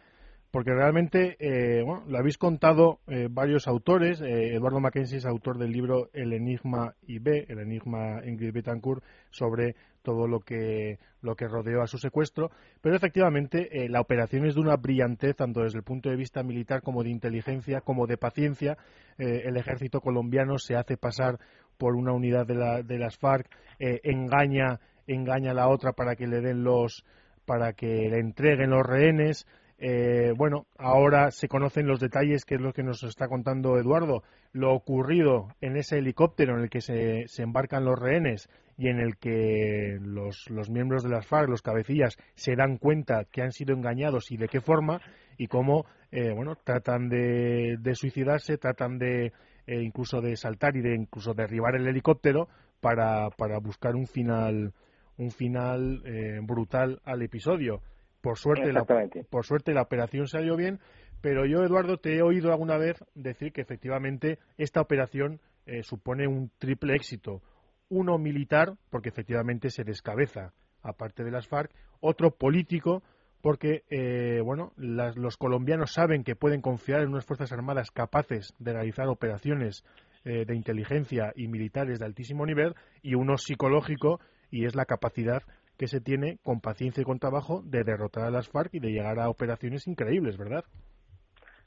[0.52, 4.22] porque realmente eh, bueno, lo habéis contado eh, varios autores.
[4.22, 9.76] Eh, Eduardo Mackenzie es autor del libro El Enigma IB, El Enigma Ingrid Betancourt, sobre
[10.02, 12.52] todo lo que, lo que rodeó a su secuestro.
[12.82, 16.82] Pero efectivamente la operación es de una brillantez, tanto desde el punto de vista militar
[16.82, 18.78] como de inteligencia, como de paciencia.
[19.18, 21.38] el ejército colombiano se hace pasar
[21.82, 26.28] por una unidad de, la, de las FARC, engaña, engaña a la otra para que
[26.28, 27.04] le den los
[27.46, 29.48] para que le entreguen los rehenes.
[29.80, 34.24] Eh, bueno, ahora se conocen los detalles, que es lo que nos está contando Eduardo,
[34.54, 39.18] lo ocurrido en ese helicóptero en el que se, embarcan los rehenes y en el
[39.18, 44.32] que los, miembros de las FARC, los cabecillas, se dan cuenta que han sido engañados
[44.32, 45.02] y de qué forma
[45.36, 49.34] y cómo, eh, bueno, tratan de, suicidarse, tratan de
[49.68, 52.48] eh, incluso de saltar y de incluso derribar el helicóptero
[52.80, 54.74] para, para buscar un final
[55.18, 56.02] un final
[56.44, 57.82] brutal al episodio.
[58.22, 58.86] Por suerte, la,
[59.30, 60.80] por suerte la operación salió bien,
[61.22, 66.28] pero yo, Eduardo, te he oído alguna vez decir que efectivamente esta operación eh, supone
[66.28, 67.42] un triple éxito.
[67.90, 73.04] Uno militar, porque efectivamente se descabeza, aparte de las FARC, otro político,
[73.42, 78.74] porque eh, bueno, los colombianos saben que pueden confiar en unas Fuerzas Armadas capaces de
[78.74, 79.84] realizar operaciones
[80.24, 84.20] eh, de inteligencia y militares de altísimo nivel, y uno psicológico,
[84.52, 85.42] y es la capacidad
[85.80, 88.92] que se tiene con paciencia y con trabajo de derrotar a las FARC y de
[88.92, 90.64] llegar a operaciones increíbles, ¿verdad?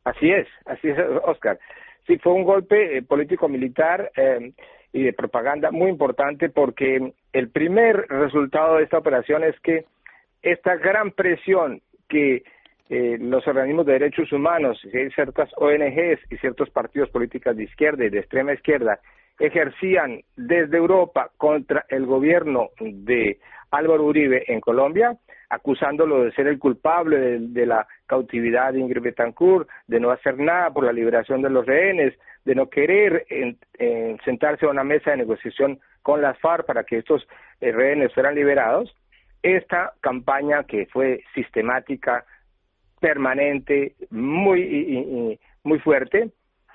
[0.05, 1.59] Así es, así es, Oscar.
[2.07, 4.53] Sí, fue un golpe eh, político-militar eh,
[4.93, 9.85] y de propaganda muy importante porque el primer resultado de esta operación es que
[10.45, 12.45] esta gran presión que
[12.91, 14.79] eh, los organismos de derechos humanos,
[15.15, 19.01] ciertas ONGs y ciertos partidos políticos de izquierda y de extrema izquierda
[19.39, 23.39] ejercían desde Europa contra el gobierno de
[23.71, 25.17] Álvaro Uribe en Colombia,
[25.49, 30.71] acusándolo de ser el culpable de, la cautividad de Ingrid Betancourt, de no hacer nada
[30.71, 32.15] por la liberación de los rehenes,
[32.45, 33.27] de no querer
[34.25, 37.27] sentarse a una mesa de negociación con las FARC para que estos
[37.61, 38.95] eh, rehenes fueran liberados.
[39.45, 42.25] Esta campaña que fue sistemática,
[42.99, 46.31] permanente, muy, muy fuerte,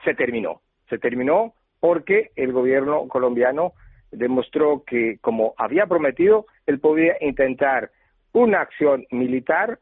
[0.06, 0.62] se terminó.
[0.88, 3.74] Se terminó porque el gobierno colombiano
[4.12, 7.90] demostró que, como había prometido, él podía intentar
[8.34, 9.80] una acción militar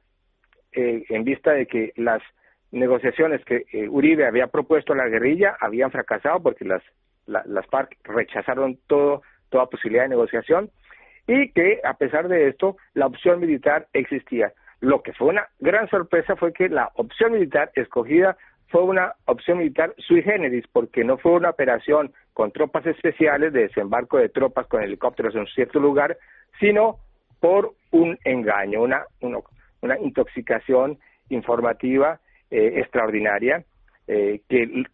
[0.72, 2.22] eh, en vista de que las
[2.72, 6.82] negociaciones que eh, Uribe había propuesto a la guerrilla habían fracasado porque las,
[7.26, 10.72] las FARC rechazaron todo, toda posibilidad de negociación
[11.28, 14.54] y que a pesar de esto la opción militar existía.
[14.80, 18.38] Lo que fue una gran sorpresa fue que la opción militar escogida
[18.70, 23.64] fue una opción militar sui generis, porque no fue una operación con tropas especiales de
[23.64, 26.18] desembarco de tropas con helicópteros en un cierto lugar,
[26.60, 27.00] sino
[27.40, 30.98] por un engaño, una, una, intoxicación
[31.30, 32.20] informativa
[32.52, 33.64] eh, extraordinaria
[34.08, 34.86] eh, que,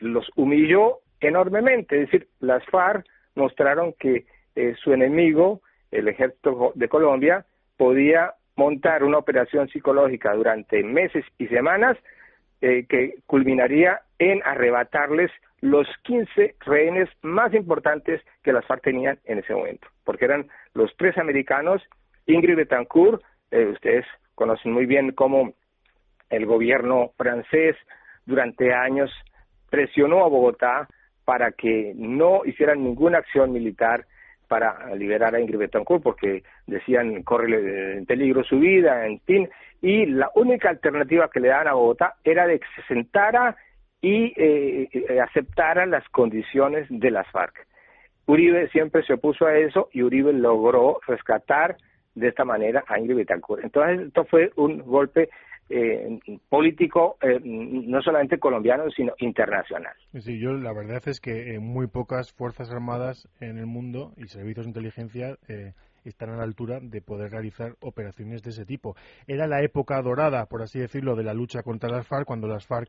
[0.00, 2.02] los humilló enormemente.
[2.02, 3.04] Es decir, las FARC
[3.34, 4.24] mostraron que
[4.56, 7.46] eh, su enemigo, el ejército de Colombia,
[7.76, 11.96] podía montar una operación psicológica durante meses y semanas
[12.62, 15.30] eh, que culminaría en arrebatarles
[15.60, 20.90] los 15 rehenes más importantes que las FARC tenían en ese momento, porque eran los
[20.96, 21.82] tres americanos,
[22.26, 25.52] Ingrid Betancourt, eh, ustedes conocen muy bien cómo
[26.30, 27.76] el gobierno francés
[28.24, 29.10] durante años
[29.70, 30.88] presionó a Bogotá
[31.24, 34.06] para que no hicieran ninguna acción militar
[34.48, 39.48] para liberar a Ingrid Betancourt porque decían corre en peligro su vida, en fin,
[39.82, 43.56] y la única alternativa que le daban a Bogotá era de que se sentara
[44.00, 47.66] y eh, eh, aceptara las condiciones de las FARC.
[48.26, 51.76] Uribe siempre se opuso a eso y Uribe logró rescatar
[52.14, 53.62] de esta manera a Ingrid Betancourt.
[53.62, 55.28] Entonces, esto fue un golpe
[55.68, 59.94] eh, político eh, no solamente colombiano sino internacional.
[60.18, 64.28] Sí, yo la verdad es que eh, muy pocas fuerzas armadas en el mundo y
[64.28, 65.72] servicios de inteligencia eh,
[66.04, 68.94] están a la altura de poder realizar operaciones de ese tipo.
[69.26, 72.64] Era la época dorada, por así decirlo, de la lucha contra las FARC, cuando las
[72.64, 72.88] FARC,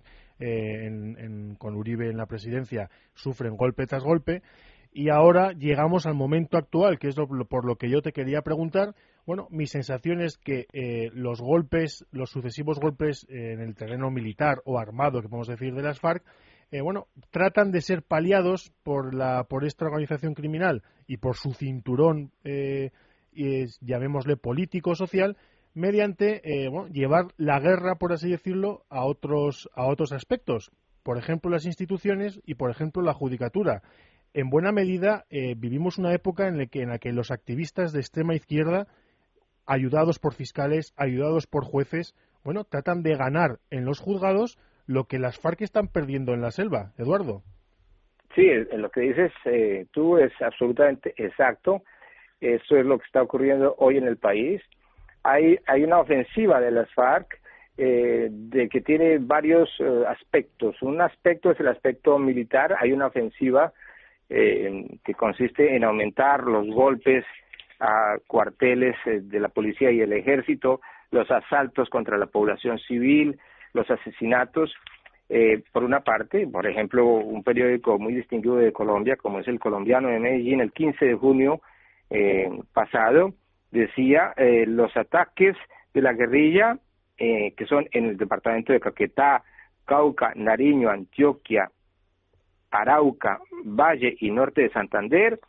[1.58, 4.44] con Uribe en la presidencia, sufren golpe tras golpe.
[4.92, 8.96] Y ahora llegamos al momento actual, que es por lo que yo te quería preguntar,
[9.28, 14.62] bueno, mi sensación es que eh, los golpes, los sucesivos golpes en el terreno militar
[14.64, 16.24] o armado, que podemos decir, de las FARC,
[16.72, 21.52] eh, bueno, tratan de ser paliados por, la, por esta organización criminal y por su
[21.52, 22.92] cinturón, eh,
[23.82, 25.36] llamémosle político-social,
[25.74, 26.42] mediante
[26.92, 30.72] llevar la guerra, por así decirlo, a otros, a otros aspectos.
[31.04, 33.84] Por ejemplo, las instituciones y, por ejemplo, la judicatura.
[34.34, 38.00] En buena medida, vivimos una época en la, que, en la que los activistas de
[38.00, 38.88] extrema izquierda
[39.68, 44.58] ayudados por fiscales, ayudados por jueces, bueno, tratan de ganar en los juzgados
[44.88, 46.94] lo que las FARC están perdiendo en la selva.
[46.98, 47.44] Eduardo.
[48.34, 51.84] Sí, lo que dices eh, tú es absolutamente exacto.
[52.40, 54.62] Eso es lo que está ocurriendo hoy en el país.
[55.24, 57.42] Hay, hay una ofensiva de las FARC
[57.78, 60.82] eh, de que tiene varios eh, aspectos.
[60.82, 62.76] Un aspecto es el aspecto militar.
[62.80, 63.74] Hay una ofensiva
[64.30, 67.24] que consiste en aumentar los golpes
[67.80, 73.40] a cuarteles de la policía y el ejército, los asaltos contra la población civil,
[73.74, 74.74] los asesinatos.
[75.30, 79.60] Eh, por una parte, por ejemplo, un periódico muy distinguido de Colombia, como es el
[79.60, 81.62] colombiano de Medellín, el 15 de junio
[82.10, 83.34] eh, pasado,
[83.72, 85.56] decía eh, los ataques
[85.94, 86.78] de la guerrilla,
[87.18, 89.44] eh, que son en el departamento de Caquetá,
[89.86, 91.70] Cauca, Nariño, Antioquia,
[92.72, 95.40] Arauca, Valle y Norte de Santander,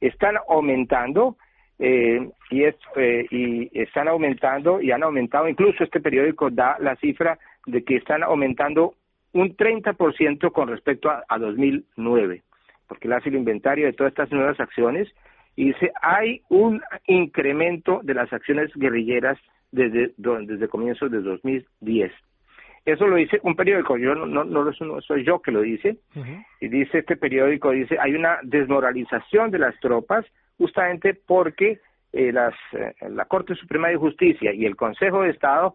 [0.00, 1.36] están aumentando
[1.78, 6.96] eh, y, es, eh, y están aumentando y han aumentado, incluso este periódico da la
[6.96, 8.94] cifra de que están aumentando
[9.32, 12.42] un 30% con respecto a, a 2009,
[12.88, 15.08] porque él hace el inventario de todas estas nuevas acciones
[15.56, 19.38] y dice hay un incremento de las acciones guerrilleras
[19.72, 22.12] desde, desde comienzos de 2010.
[22.86, 25.98] Eso lo dice un periódico, yo no, no, no, soy yo que lo dice,
[26.60, 30.24] y dice este periódico, dice, hay una desmoralización de las tropas,
[30.56, 31.80] justamente porque
[32.12, 35.74] eh, las, eh, la Corte Suprema de Justicia y el Consejo de Estado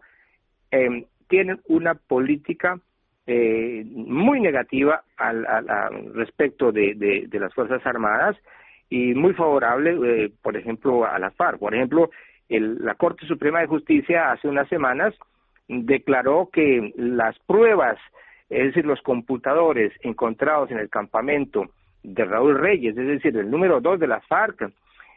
[0.70, 2.80] eh, tienen una política
[3.26, 8.36] eh, muy negativa al, al, respecto de, de, de, las Fuerzas Armadas
[8.90, 11.58] y muy favorable, eh, por ejemplo, a las FARC.
[11.58, 12.10] Por ejemplo,
[12.48, 15.14] el, la Corte Suprema de Justicia hace unas semanas
[15.68, 17.98] declaró que las pruebas,
[18.50, 21.70] es decir, los computadores encontrados en el campamento
[22.02, 24.72] de Raúl Reyes, es decir, el número dos de las FARC,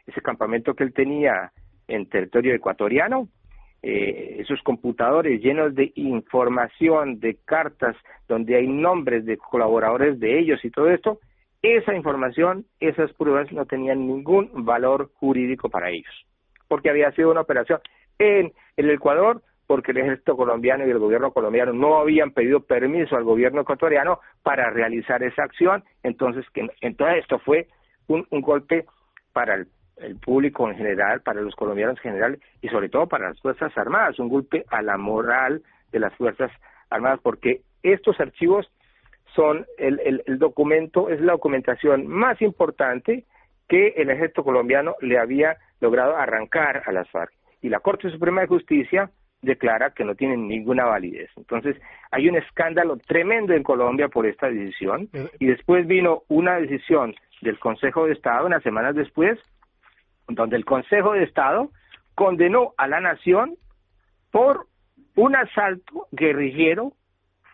[0.06, 1.52] ese campamento que él tenía
[1.88, 3.28] en territorio ecuatoriano,
[3.82, 7.96] eh, esos computadores llenos de información, de cartas,
[8.28, 11.20] donde hay nombres de colaboradores de ellos y todo esto,
[11.62, 16.26] esa información, esas pruebas no tenían ningún valor jurídico para ellos,
[16.68, 17.80] porque había sido una operación
[18.18, 23.16] en el Ecuador porque el ejército colombiano y el gobierno colombiano no habían pedido permiso
[23.16, 27.68] al gobierno ecuatoriano para realizar esa acción, entonces que entonces esto fue
[28.06, 28.86] un, golpe
[29.32, 33.28] para el, el, público en general, para los colombianos en general y sobre todo para
[33.28, 36.52] las Fuerzas Armadas, un golpe a la moral de las Fuerzas
[36.90, 38.70] Armadas, porque estos archivos
[39.34, 43.24] son el, el, el documento, es la documentación más importante
[43.68, 47.32] que el ejército colombiano le había logrado arrancar a las FARC.
[47.62, 49.10] Y la Corte Suprema de Justicia
[49.46, 51.30] declara que no tienen ninguna validez.
[51.36, 51.76] Entonces,
[52.10, 57.14] hay un escándalo tremendo en Colombia por esta decisión Eh, y después vino una decisión
[57.40, 59.38] del Consejo de Estado unas semanas después,
[60.28, 61.70] donde el Consejo de Estado
[62.14, 63.54] condenó a la nación
[64.30, 64.66] por
[65.14, 66.92] un asalto guerrillero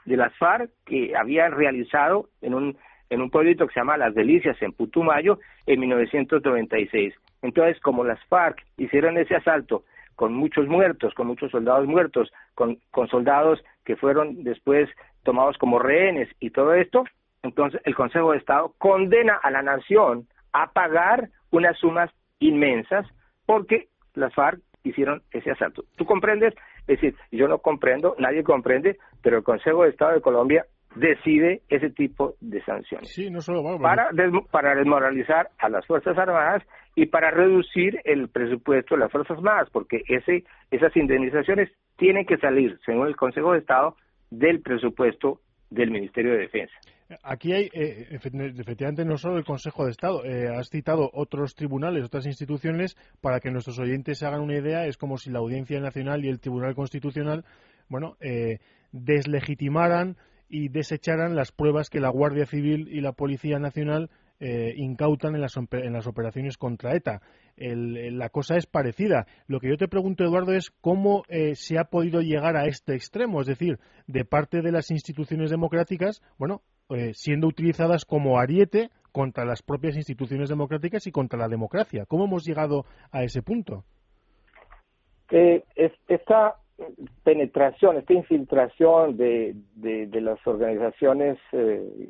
[0.04, 2.76] de las FARC que habían realizado en un
[3.10, 7.12] en un pueblito que se llama Las Delicias en Putumayo en 1996.
[7.42, 9.84] Entonces, como las FARC hicieron ese asalto
[10.16, 14.88] con muchos muertos, con muchos soldados muertos, con, con soldados que fueron después
[15.22, 17.04] tomados como rehenes y todo esto,
[17.42, 23.06] entonces el Consejo de Estado condena a la nación a pagar unas sumas inmensas
[23.46, 25.84] porque las FARC hicieron ese asalto.
[25.96, 26.54] ¿Tú comprendes?
[26.86, 31.62] Es decir, yo no comprendo, nadie comprende, pero el Consejo de Estado de Colombia decide
[31.68, 36.62] ese tipo de sanciones sí, no solo, para, des, para desmoralizar a las Fuerzas Armadas
[36.94, 42.36] y para reducir el presupuesto de las Fuerzas Armadas, porque ese, esas indemnizaciones tienen que
[42.36, 43.96] salir, según el Consejo de Estado,
[44.30, 45.40] del presupuesto
[45.70, 46.74] del Ministerio de Defensa.
[47.22, 52.04] Aquí hay, eh, efectivamente, no solo el Consejo de Estado, eh, has citado otros tribunales,
[52.04, 55.78] otras instituciones, para que nuestros oyentes se hagan una idea, es como si la Audiencia
[55.80, 57.44] Nacional y el Tribunal Constitucional,
[57.88, 58.58] bueno, eh,
[58.92, 60.16] deslegitimaran
[60.52, 65.40] y desecharan las pruebas que la Guardia Civil y la Policía Nacional eh, incautan en
[65.40, 67.22] las, en las, operaciones contra ETA.
[67.56, 69.26] La cosa es parecida.
[69.46, 72.94] Lo que yo te pregunto, Eduardo, es cómo eh, se ha podido llegar a este
[72.94, 78.90] extremo, es decir, de parte de las instituciones democráticas, bueno, eh, siendo utilizadas como ariete
[79.10, 82.04] contra las propias instituciones democráticas y contra la democracia.
[82.06, 83.84] ¿Cómo hemos llegado a ese punto?
[85.30, 86.56] Eh, es, esta
[87.22, 92.08] penetración, esta infiltración de, de, las organizaciones eh,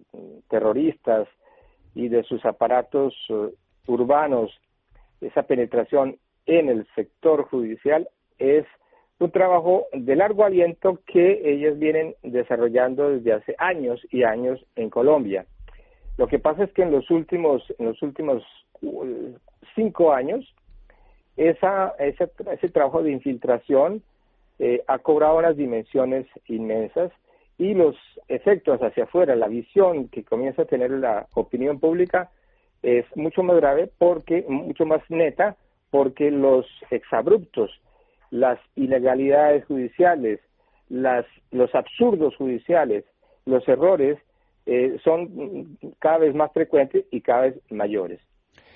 [0.49, 1.29] terroristas
[1.95, 3.51] y de sus aparatos uh,
[3.87, 4.51] urbanos,
[5.21, 8.09] esa penetración en el sector judicial
[8.39, 8.65] es
[9.19, 14.91] un trabajo de largo aliento que ellos vienen desarrollando desde hace años y años en
[14.91, 15.47] Colombia.
[16.17, 18.43] Lo que pasa es que en los últimos, en los últimos
[18.81, 19.35] uh,
[19.75, 20.55] cinco años,
[21.37, 24.03] esa, ese trabajo de infiltración
[24.65, 27.11] eh, ha cobrado unas dimensiones inmensas
[27.59, 27.97] y los
[28.29, 32.31] efectos hacia afuera, la visión que comienza a tener la opinión pública
[32.81, 35.57] es mucho más grave porque, mucho más neta,
[35.91, 37.73] porque los exabruptos,
[38.31, 40.39] las ilegalidades judiciales,
[40.89, 43.05] las, los absurdos judiciales,
[43.47, 44.17] los errores
[44.67, 48.21] eh, son cada vez más frecuentes y cada vez mayores.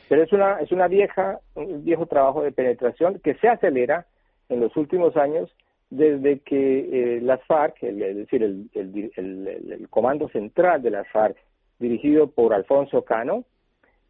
[0.08, 4.06] Pero es una, es una vieja, un viejo trabajo de penetración que se acelera
[4.48, 5.48] en los últimos años
[5.90, 11.36] desde que eh, las FARC, es decir, el, el, comando central de las FARC,
[11.78, 13.44] dirigido por Alfonso Cano,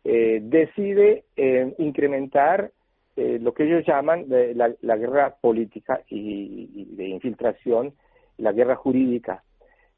[0.04, 2.70] eh, decide eh, incrementar
[3.16, 7.94] lo que ellos llaman la, la, guerra política y, de infiltración,
[8.36, 9.42] la guerra jurídica.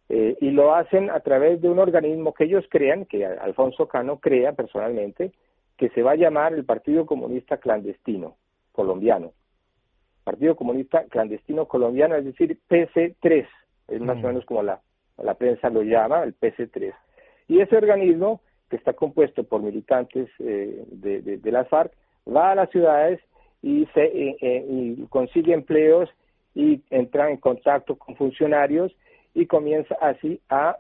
[0.09, 4.53] y lo hacen a través de un organismo que ellos crean, que Alfonso Cano crea
[4.53, 5.33] personalmente,
[5.77, 8.37] que se va a llamar el Partido Comunista Clandestino
[8.71, 9.33] Colombiano.
[10.29, 13.47] Partido Comunista Clandestino Colombiano, es decir, PC3,
[13.89, 14.27] es más o mm.
[14.27, 14.79] menos como la,
[15.17, 16.93] la prensa lo llama, el PC3.
[17.49, 21.95] Y ese organismo, que está compuesto por militantes eh, de, de, las FARC,
[22.29, 23.21] va a las ciudades
[23.63, 26.11] y, se, eh, eh, y consigue empleos
[26.55, 28.95] y entra en contacto con funcionarios
[29.33, 30.77] y comienza así a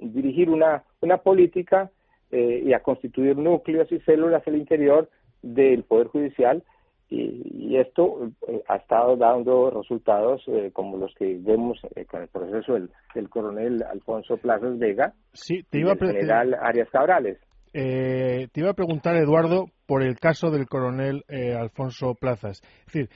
[0.00, 1.88] dirigir una, una política
[2.32, 5.08] y a constituir núcleos y células al interior
[5.42, 6.64] del Poder Judicial
[7.08, 12.28] y, esto eh, ha estado dando resultados eh, como los que vemos eh, con el
[12.28, 17.38] proceso del, coronel Alfonso Plazas Vega sí, te iba y del general Arias Cabrales.
[17.72, 21.24] te iba a preguntar, Eduardo, por el caso del coronel
[21.58, 22.62] Alfonso Plazas.
[22.86, 23.08] Es decir,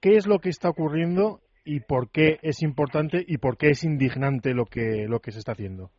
[0.00, 3.84] ¿qué es lo que está ocurriendo y por qué es importante y por qué es
[3.84, 5.90] indignante lo que, lo que se está haciendo?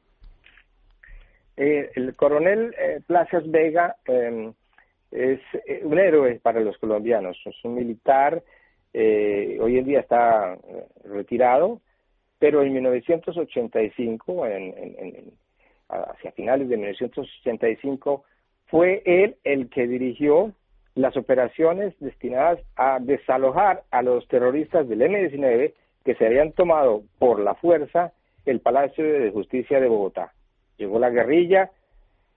[1.55, 2.73] el coronel
[3.05, 4.53] Plazas Vega em,
[5.13, 8.41] es eh, un héroe para los colombianos, es un militar,
[8.93, 11.81] eh, hoy en día está eh, retirado,
[12.39, 15.31] pero en 1985, en,
[15.87, 18.23] hacia finales de 1985,
[18.67, 20.51] fue él el que dirigió
[20.95, 27.39] las operaciones destinadas a desalojar a los terroristas del M-19 que se habían tomado por
[27.39, 28.11] la fuerza
[28.45, 30.33] el Palacio de Justicia de Bogotá.
[30.77, 31.71] Llegó la guerrilla,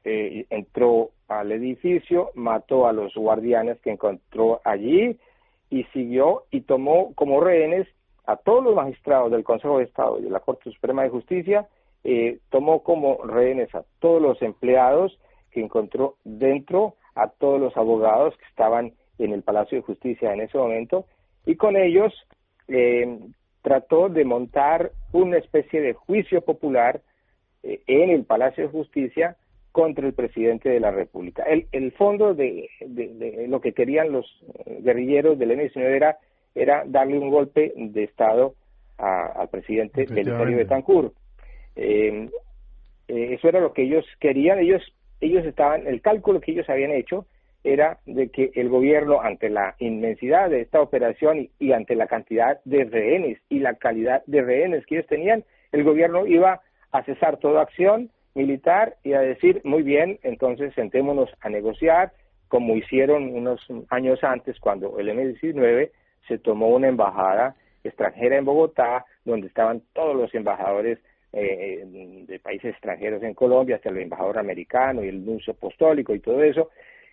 [0.05, 5.18] entró al edificio, mató a los guardianes que encontró allí
[5.70, 7.89] y siguió y tomó como rehenes
[8.27, 11.68] a todos los magistrados del Consejo de Estado y de la Corte Suprema de Justicia,
[12.05, 15.18] eh, tomó como rehenes a todos los empleados
[15.51, 20.41] que encontró dentro, a todos los abogados que estaban en el Palacio de Justicia en
[20.41, 21.07] ese momento,
[21.47, 22.12] y con ellos
[22.68, 23.18] eh,
[23.62, 27.01] trató de montar una especie de juicio popular
[27.62, 29.37] eh, en el Palacio de Justicia
[29.77, 31.43] contra el presidente de la República.
[31.43, 32.70] El, el fondo de,
[33.47, 34.24] lo que querían los
[34.64, 36.16] guerrilleros del M-19 era,
[36.55, 38.55] era darle un golpe de Estado
[38.97, 41.12] al presidente Belisario Betancourt.
[41.74, 42.31] Eh,
[43.09, 44.61] eh, eso era lo que ellos querían.
[44.61, 44.83] Ellos,
[45.20, 47.27] ellos estaban, el cálculo que ellos habían hecho
[47.62, 52.07] era de que el gobierno, ante la inmensidad de esta operación y, y ante la
[52.07, 56.62] cantidad de rehenes y la calidad de rehenes que ellos tenían, el gobierno iba
[56.93, 62.12] a cesar toda acción, militar y a decir, muy bien, entonces sentémonos a negociar,
[62.49, 63.61] como hicieron unos
[63.91, 65.91] años antes cuando el M-19
[66.28, 70.99] se tomó una embajada extranjera en Bogotá, donde estaban todos los embajadores
[71.32, 71.82] eh,
[72.26, 76.43] de países extranjeros en Colombia, hasta el embajador americano y el nuncio apostólico y todo
[76.43, 76.70] eso,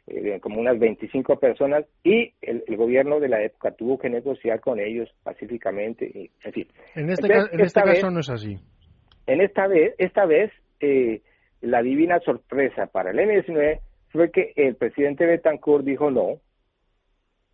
[0.07, 4.80] eh, como unas 25 personas, y el, gobierno de la época tuvo que negociar con
[4.80, 6.67] ellos pacíficamente, y, en fin.
[6.95, 8.57] En este, en este caso no es así.
[9.26, 11.21] En esta vez, esta vez eh,
[11.61, 16.39] la divina sorpresa para el M-19 fue que el presidente Betancourt dijo no,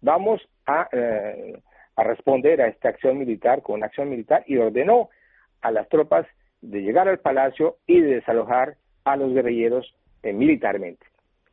[0.01, 1.59] vamos a, eh,
[1.97, 5.09] responder a esta acción militar con una acción militar y ordenó
[5.61, 6.25] a las tropas
[6.61, 9.93] de llegar al palacio y de desalojar a los guerrilleros
[10.23, 11.05] eh, militarmente.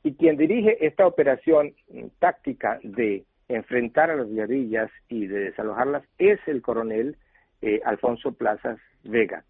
[0.03, 1.75] Y quien dirige esta operación
[2.21, 7.17] táctica de enfrentar a las guerrillas y de desalojarlas es el coronel
[7.85, 9.45] Alfonso Plazas Vega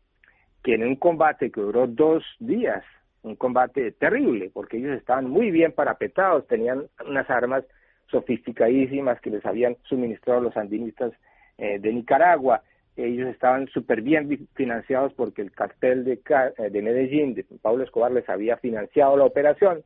[0.66, 2.82] que en un combate que duró dos días,
[3.22, 7.62] un combate terrible, porque ellos estaban muy bien parapetados, tenían unas armas
[8.10, 11.12] sofisticadísimas que les habían suministrado los sandinistas
[11.56, 12.64] eh, de Nicaragua,
[12.96, 16.14] ellos estaban súper bien financiados porque el cartel de,
[16.58, 19.84] eh, de Medellín, de Pablo Escobar, les había financiado la operación,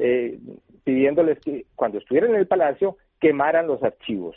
[0.00, 0.40] eh,
[0.82, 4.34] pidiéndoles que cuando estuvieran en el palacio quemaran los archivos,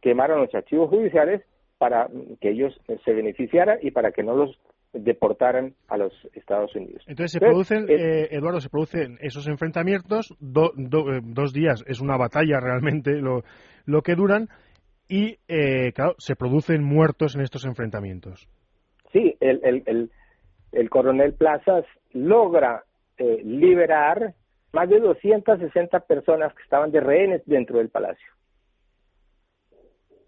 [0.00, 1.42] quemaran los archivos judiciales
[1.76, 2.08] para
[2.40, 4.58] que ellos se beneficiaran y para que no los
[4.94, 7.02] deportaran a los Estados Unidos.
[7.06, 12.60] Entonces, se producen, eh, Eduardo, se producen esos enfrentamientos, eh, dos días, es una batalla
[12.60, 13.42] realmente lo,
[13.84, 14.48] lo que duran,
[15.08, 18.48] y, eh, claro, se producen muertos en estos enfrentamientos.
[19.12, 20.10] Sí, el, el, el,
[20.72, 22.84] el coronel Plazas logra
[23.18, 24.34] eh, liberar
[24.72, 28.26] más de 260 personas que estaban de rehenes dentro del palacio.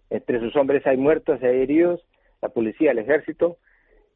[0.09, 2.01] Entre sus hombres hay muertos, hay heridos,
[2.41, 3.57] la policía, el ejército,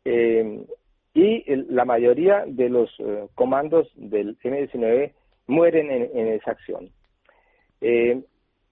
[0.05, 0.65] eh,
[1.13, 5.11] y la mayoría de los eh, comandos del M-19
[5.47, 6.89] mueren en, esa acción.
[7.81, 8.21] Eh,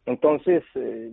[0.06, 1.12] entonces, eh,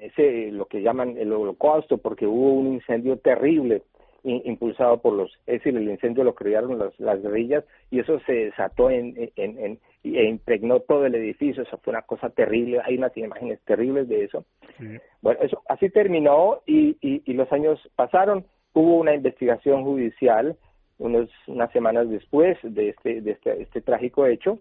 [0.00, 3.82] ese lo que llaman el holocausto, porque hubo un incendio terrible
[4.24, 8.88] impulsado por los, es decir, el incendio lo crearon las guerrillas y eso se desató
[8.88, 13.60] en, en, e impregnó todo el edificio, eso fue una cosa terrible, hay unas imágenes
[13.66, 14.46] terribles de eso.
[15.20, 20.56] Bueno, eso así terminó y, y, los años pasaron, hubo una investigación judicial
[20.98, 24.58] unos, unas semanas después de este, de este, este trágico hecho,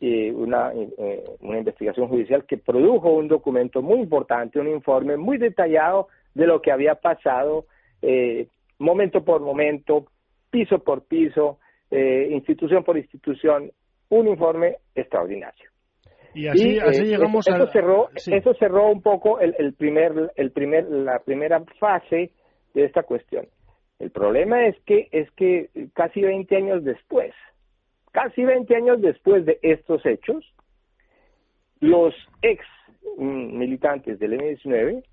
[0.00, 5.38] eh, una, eh, una investigación judicial que produjo un documento muy importante, un informe muy
[5.38, 7.66] detallado de lo que había pasado
[8.02, 8.48] eh,
[8.78, 10.06] momento por momento,
[10.50, 11.58] piso por piso,
[11.90, 13.70] eh, institución por institución,
[14.08, 15.70] un informe extraordinario.
[16.34, 20.90] Y así, así llegamos eso, cerró, eso cerró un poco el, el primer, el primer,
[20.90, 22.32] la primera fase
[22.74, 23.46] de esta cuestión.
[23.98, 27.32] El problema es que, es que casi 20 años después,
[28.10, 30.44] casi 20 años después de estos hechos,
[31.80, 32.64] los ex
[33.16, 35.04] militantes del M-19,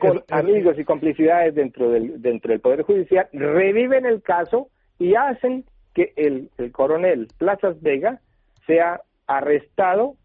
[0.00, 5.64] con amigos y complicidades dentro del, dentro del Poder Judicial, reviven el caso y hacen
[5.94, 8.20] que el, coronel Plazas Vega
[8.66, 10.16] sea arrestado,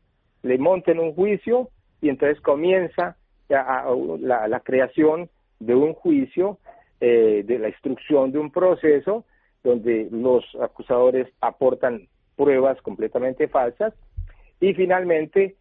[0.42, 1.70] le monten un juicio
[2.02, 3.18] y entonces comienza
[3.50, 5.30] la creación
[5.62, 6.58] de un juicio
[7.00, 9.26] eh, de la instrucción de un proceso
[9.64, 13.94] donde los acusadores aportan pruebas completamente falsas
[14.60, 15.56] y finalmente,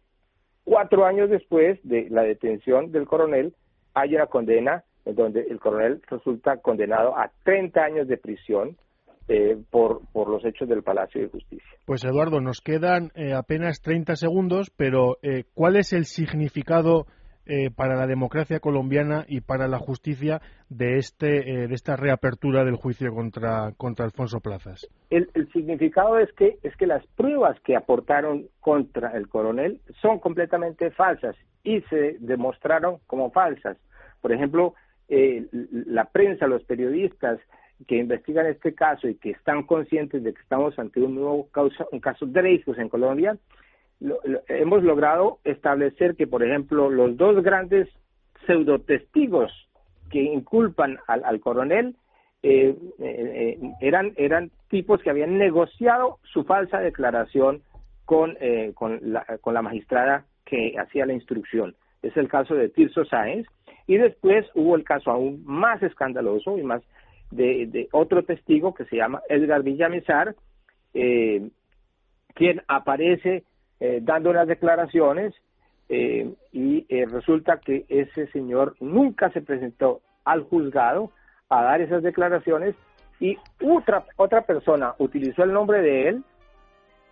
[0.63, 3.53] cuatro años después de la detención del coronel,
[3.93, 8.77] hay una condena en donde el coronel resulta condenado a 30 años de prisión
[9.27, 11.77] eh, por, por los hechos del Palacio de Justicia.
[11.85, 15.17] Pues Eduardo, nos quedan eh, apenas 30 segundos, pero
[15.53, 17.05] ¿cuál es el significado
[17.53, 20.39] eh, para la democracia colombiana y para la justicia
[20.69, 24.87] de este eh, de esta reapertura del juicio contra contra Alfonso Plazas.
[25.09, 30.91] El, significado es que es que las pruebas que aportaron contra el coronel son completamente
[30.91, 33.75] falsas y se demostraron como falsas.
[34.21, 34.73] Por ejemplo,
[35.09, 37.37] eh, la prensa, los periodistas
[37.85, 41.85] que investigan este caso y que están conscientes de que estamos ante un nuevo caso,
[41.91, 43.37] un caso Dreyfus en Colombia,
[44.47, 47.87] hemos logrado establecer que, por ejemplo, los dos grandes
[48.45, 49.51] pseudotestigos
[50.09, 51.95] que inculpan al, coronel
[52.43, 57.61] eh, eh, eh, eran, eran tipos que habían negociado su falsa declaración
[58.05, 58.35] con,
[58.73, 61.75] con, la, con la magistrada que hacía la instrucción.
[62.01, 63.47] Es el caso de Tirso Sáenz.
[63.87, 66.81] Y después hubo el caso aún más escandaloso y más
[67.29, 70.35] de, de otro testigo que se llama Edgar Villamizar,
[70.93, 73.43] quien aparece
[73.83, 75.33] eh, dando unas declaraciones
[75.89, 81.09] eh, y eh, resulta que ese señor nunca se presentó al juzgado
[81.49, 82.75] a dar esas declaraciones
[83.19, 86.23] y otra otra persona utilizó el nombre de él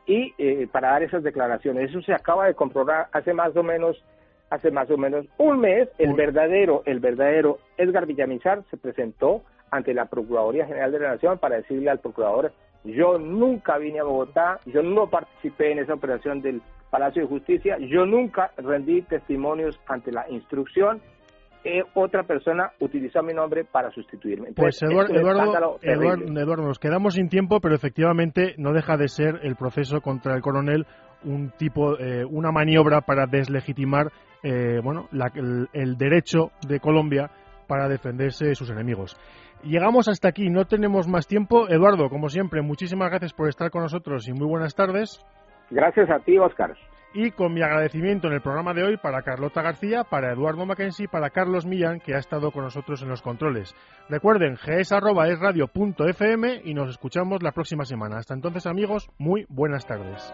[0.06, 1.90] y para dar esas declaraciones.
[1.90, 4.04] Eso se acaba de comprobar hace más o menos
[4.52, 9.42] hace más o menos un mes el verdadero el verdadero Edgar Villamizar se presentó
[9.72, 12.52] ante la Procuraduría General de la Nación para decirle al procurador
[12.84, 17.78] yo nunca vine a Bogotá, yo no participé en esa operación del Palacio de Justicia,
[17.80, 21.02] yo nunca rendí testimonios ante la instrucción.
[21.64, 24.54] Eh, otra persona utilizó mi nombre para sustituirme.
[24.56, 30.00] pues Eduardo, Eduardo, nos quedamos sin tiempo, pero efectivamente no deja de ser el proceso
[30.00, 30.88] contra el coronel
[31.26, 34.10] un tipo, eh, una maniobra para deslegitimar,
[34.42, 35.10] eh, bueno,
[35.74, 37.30] el derecho de Colombia
[37.68, 39.18] para defenderse de sus enemigos.
[39.64, 41.68] Llegamos hasta aquí, no tenemos más tiempo.
[41.68, 45.24] Eduardo, como siempre, muchísimas gracias por estar con nosotros y muy buenas tardes.
[45.70, 46.76] Gracias a ti, Oscar.
[47.14, 51.08] Y con mi agradecimiento en el programa de hoy para Carlota García, para Eduardo Mackenzie,
[51.08, 53.76] para Carlos Millán, que ha estado con nosotros en los controles.
[54.10, 58.18] Recuerden, gs.esradio.fm y nos escuchamos la próxima semana.
[58.18, 60.34] Hasta entonces, amigos, muy buenas tardes.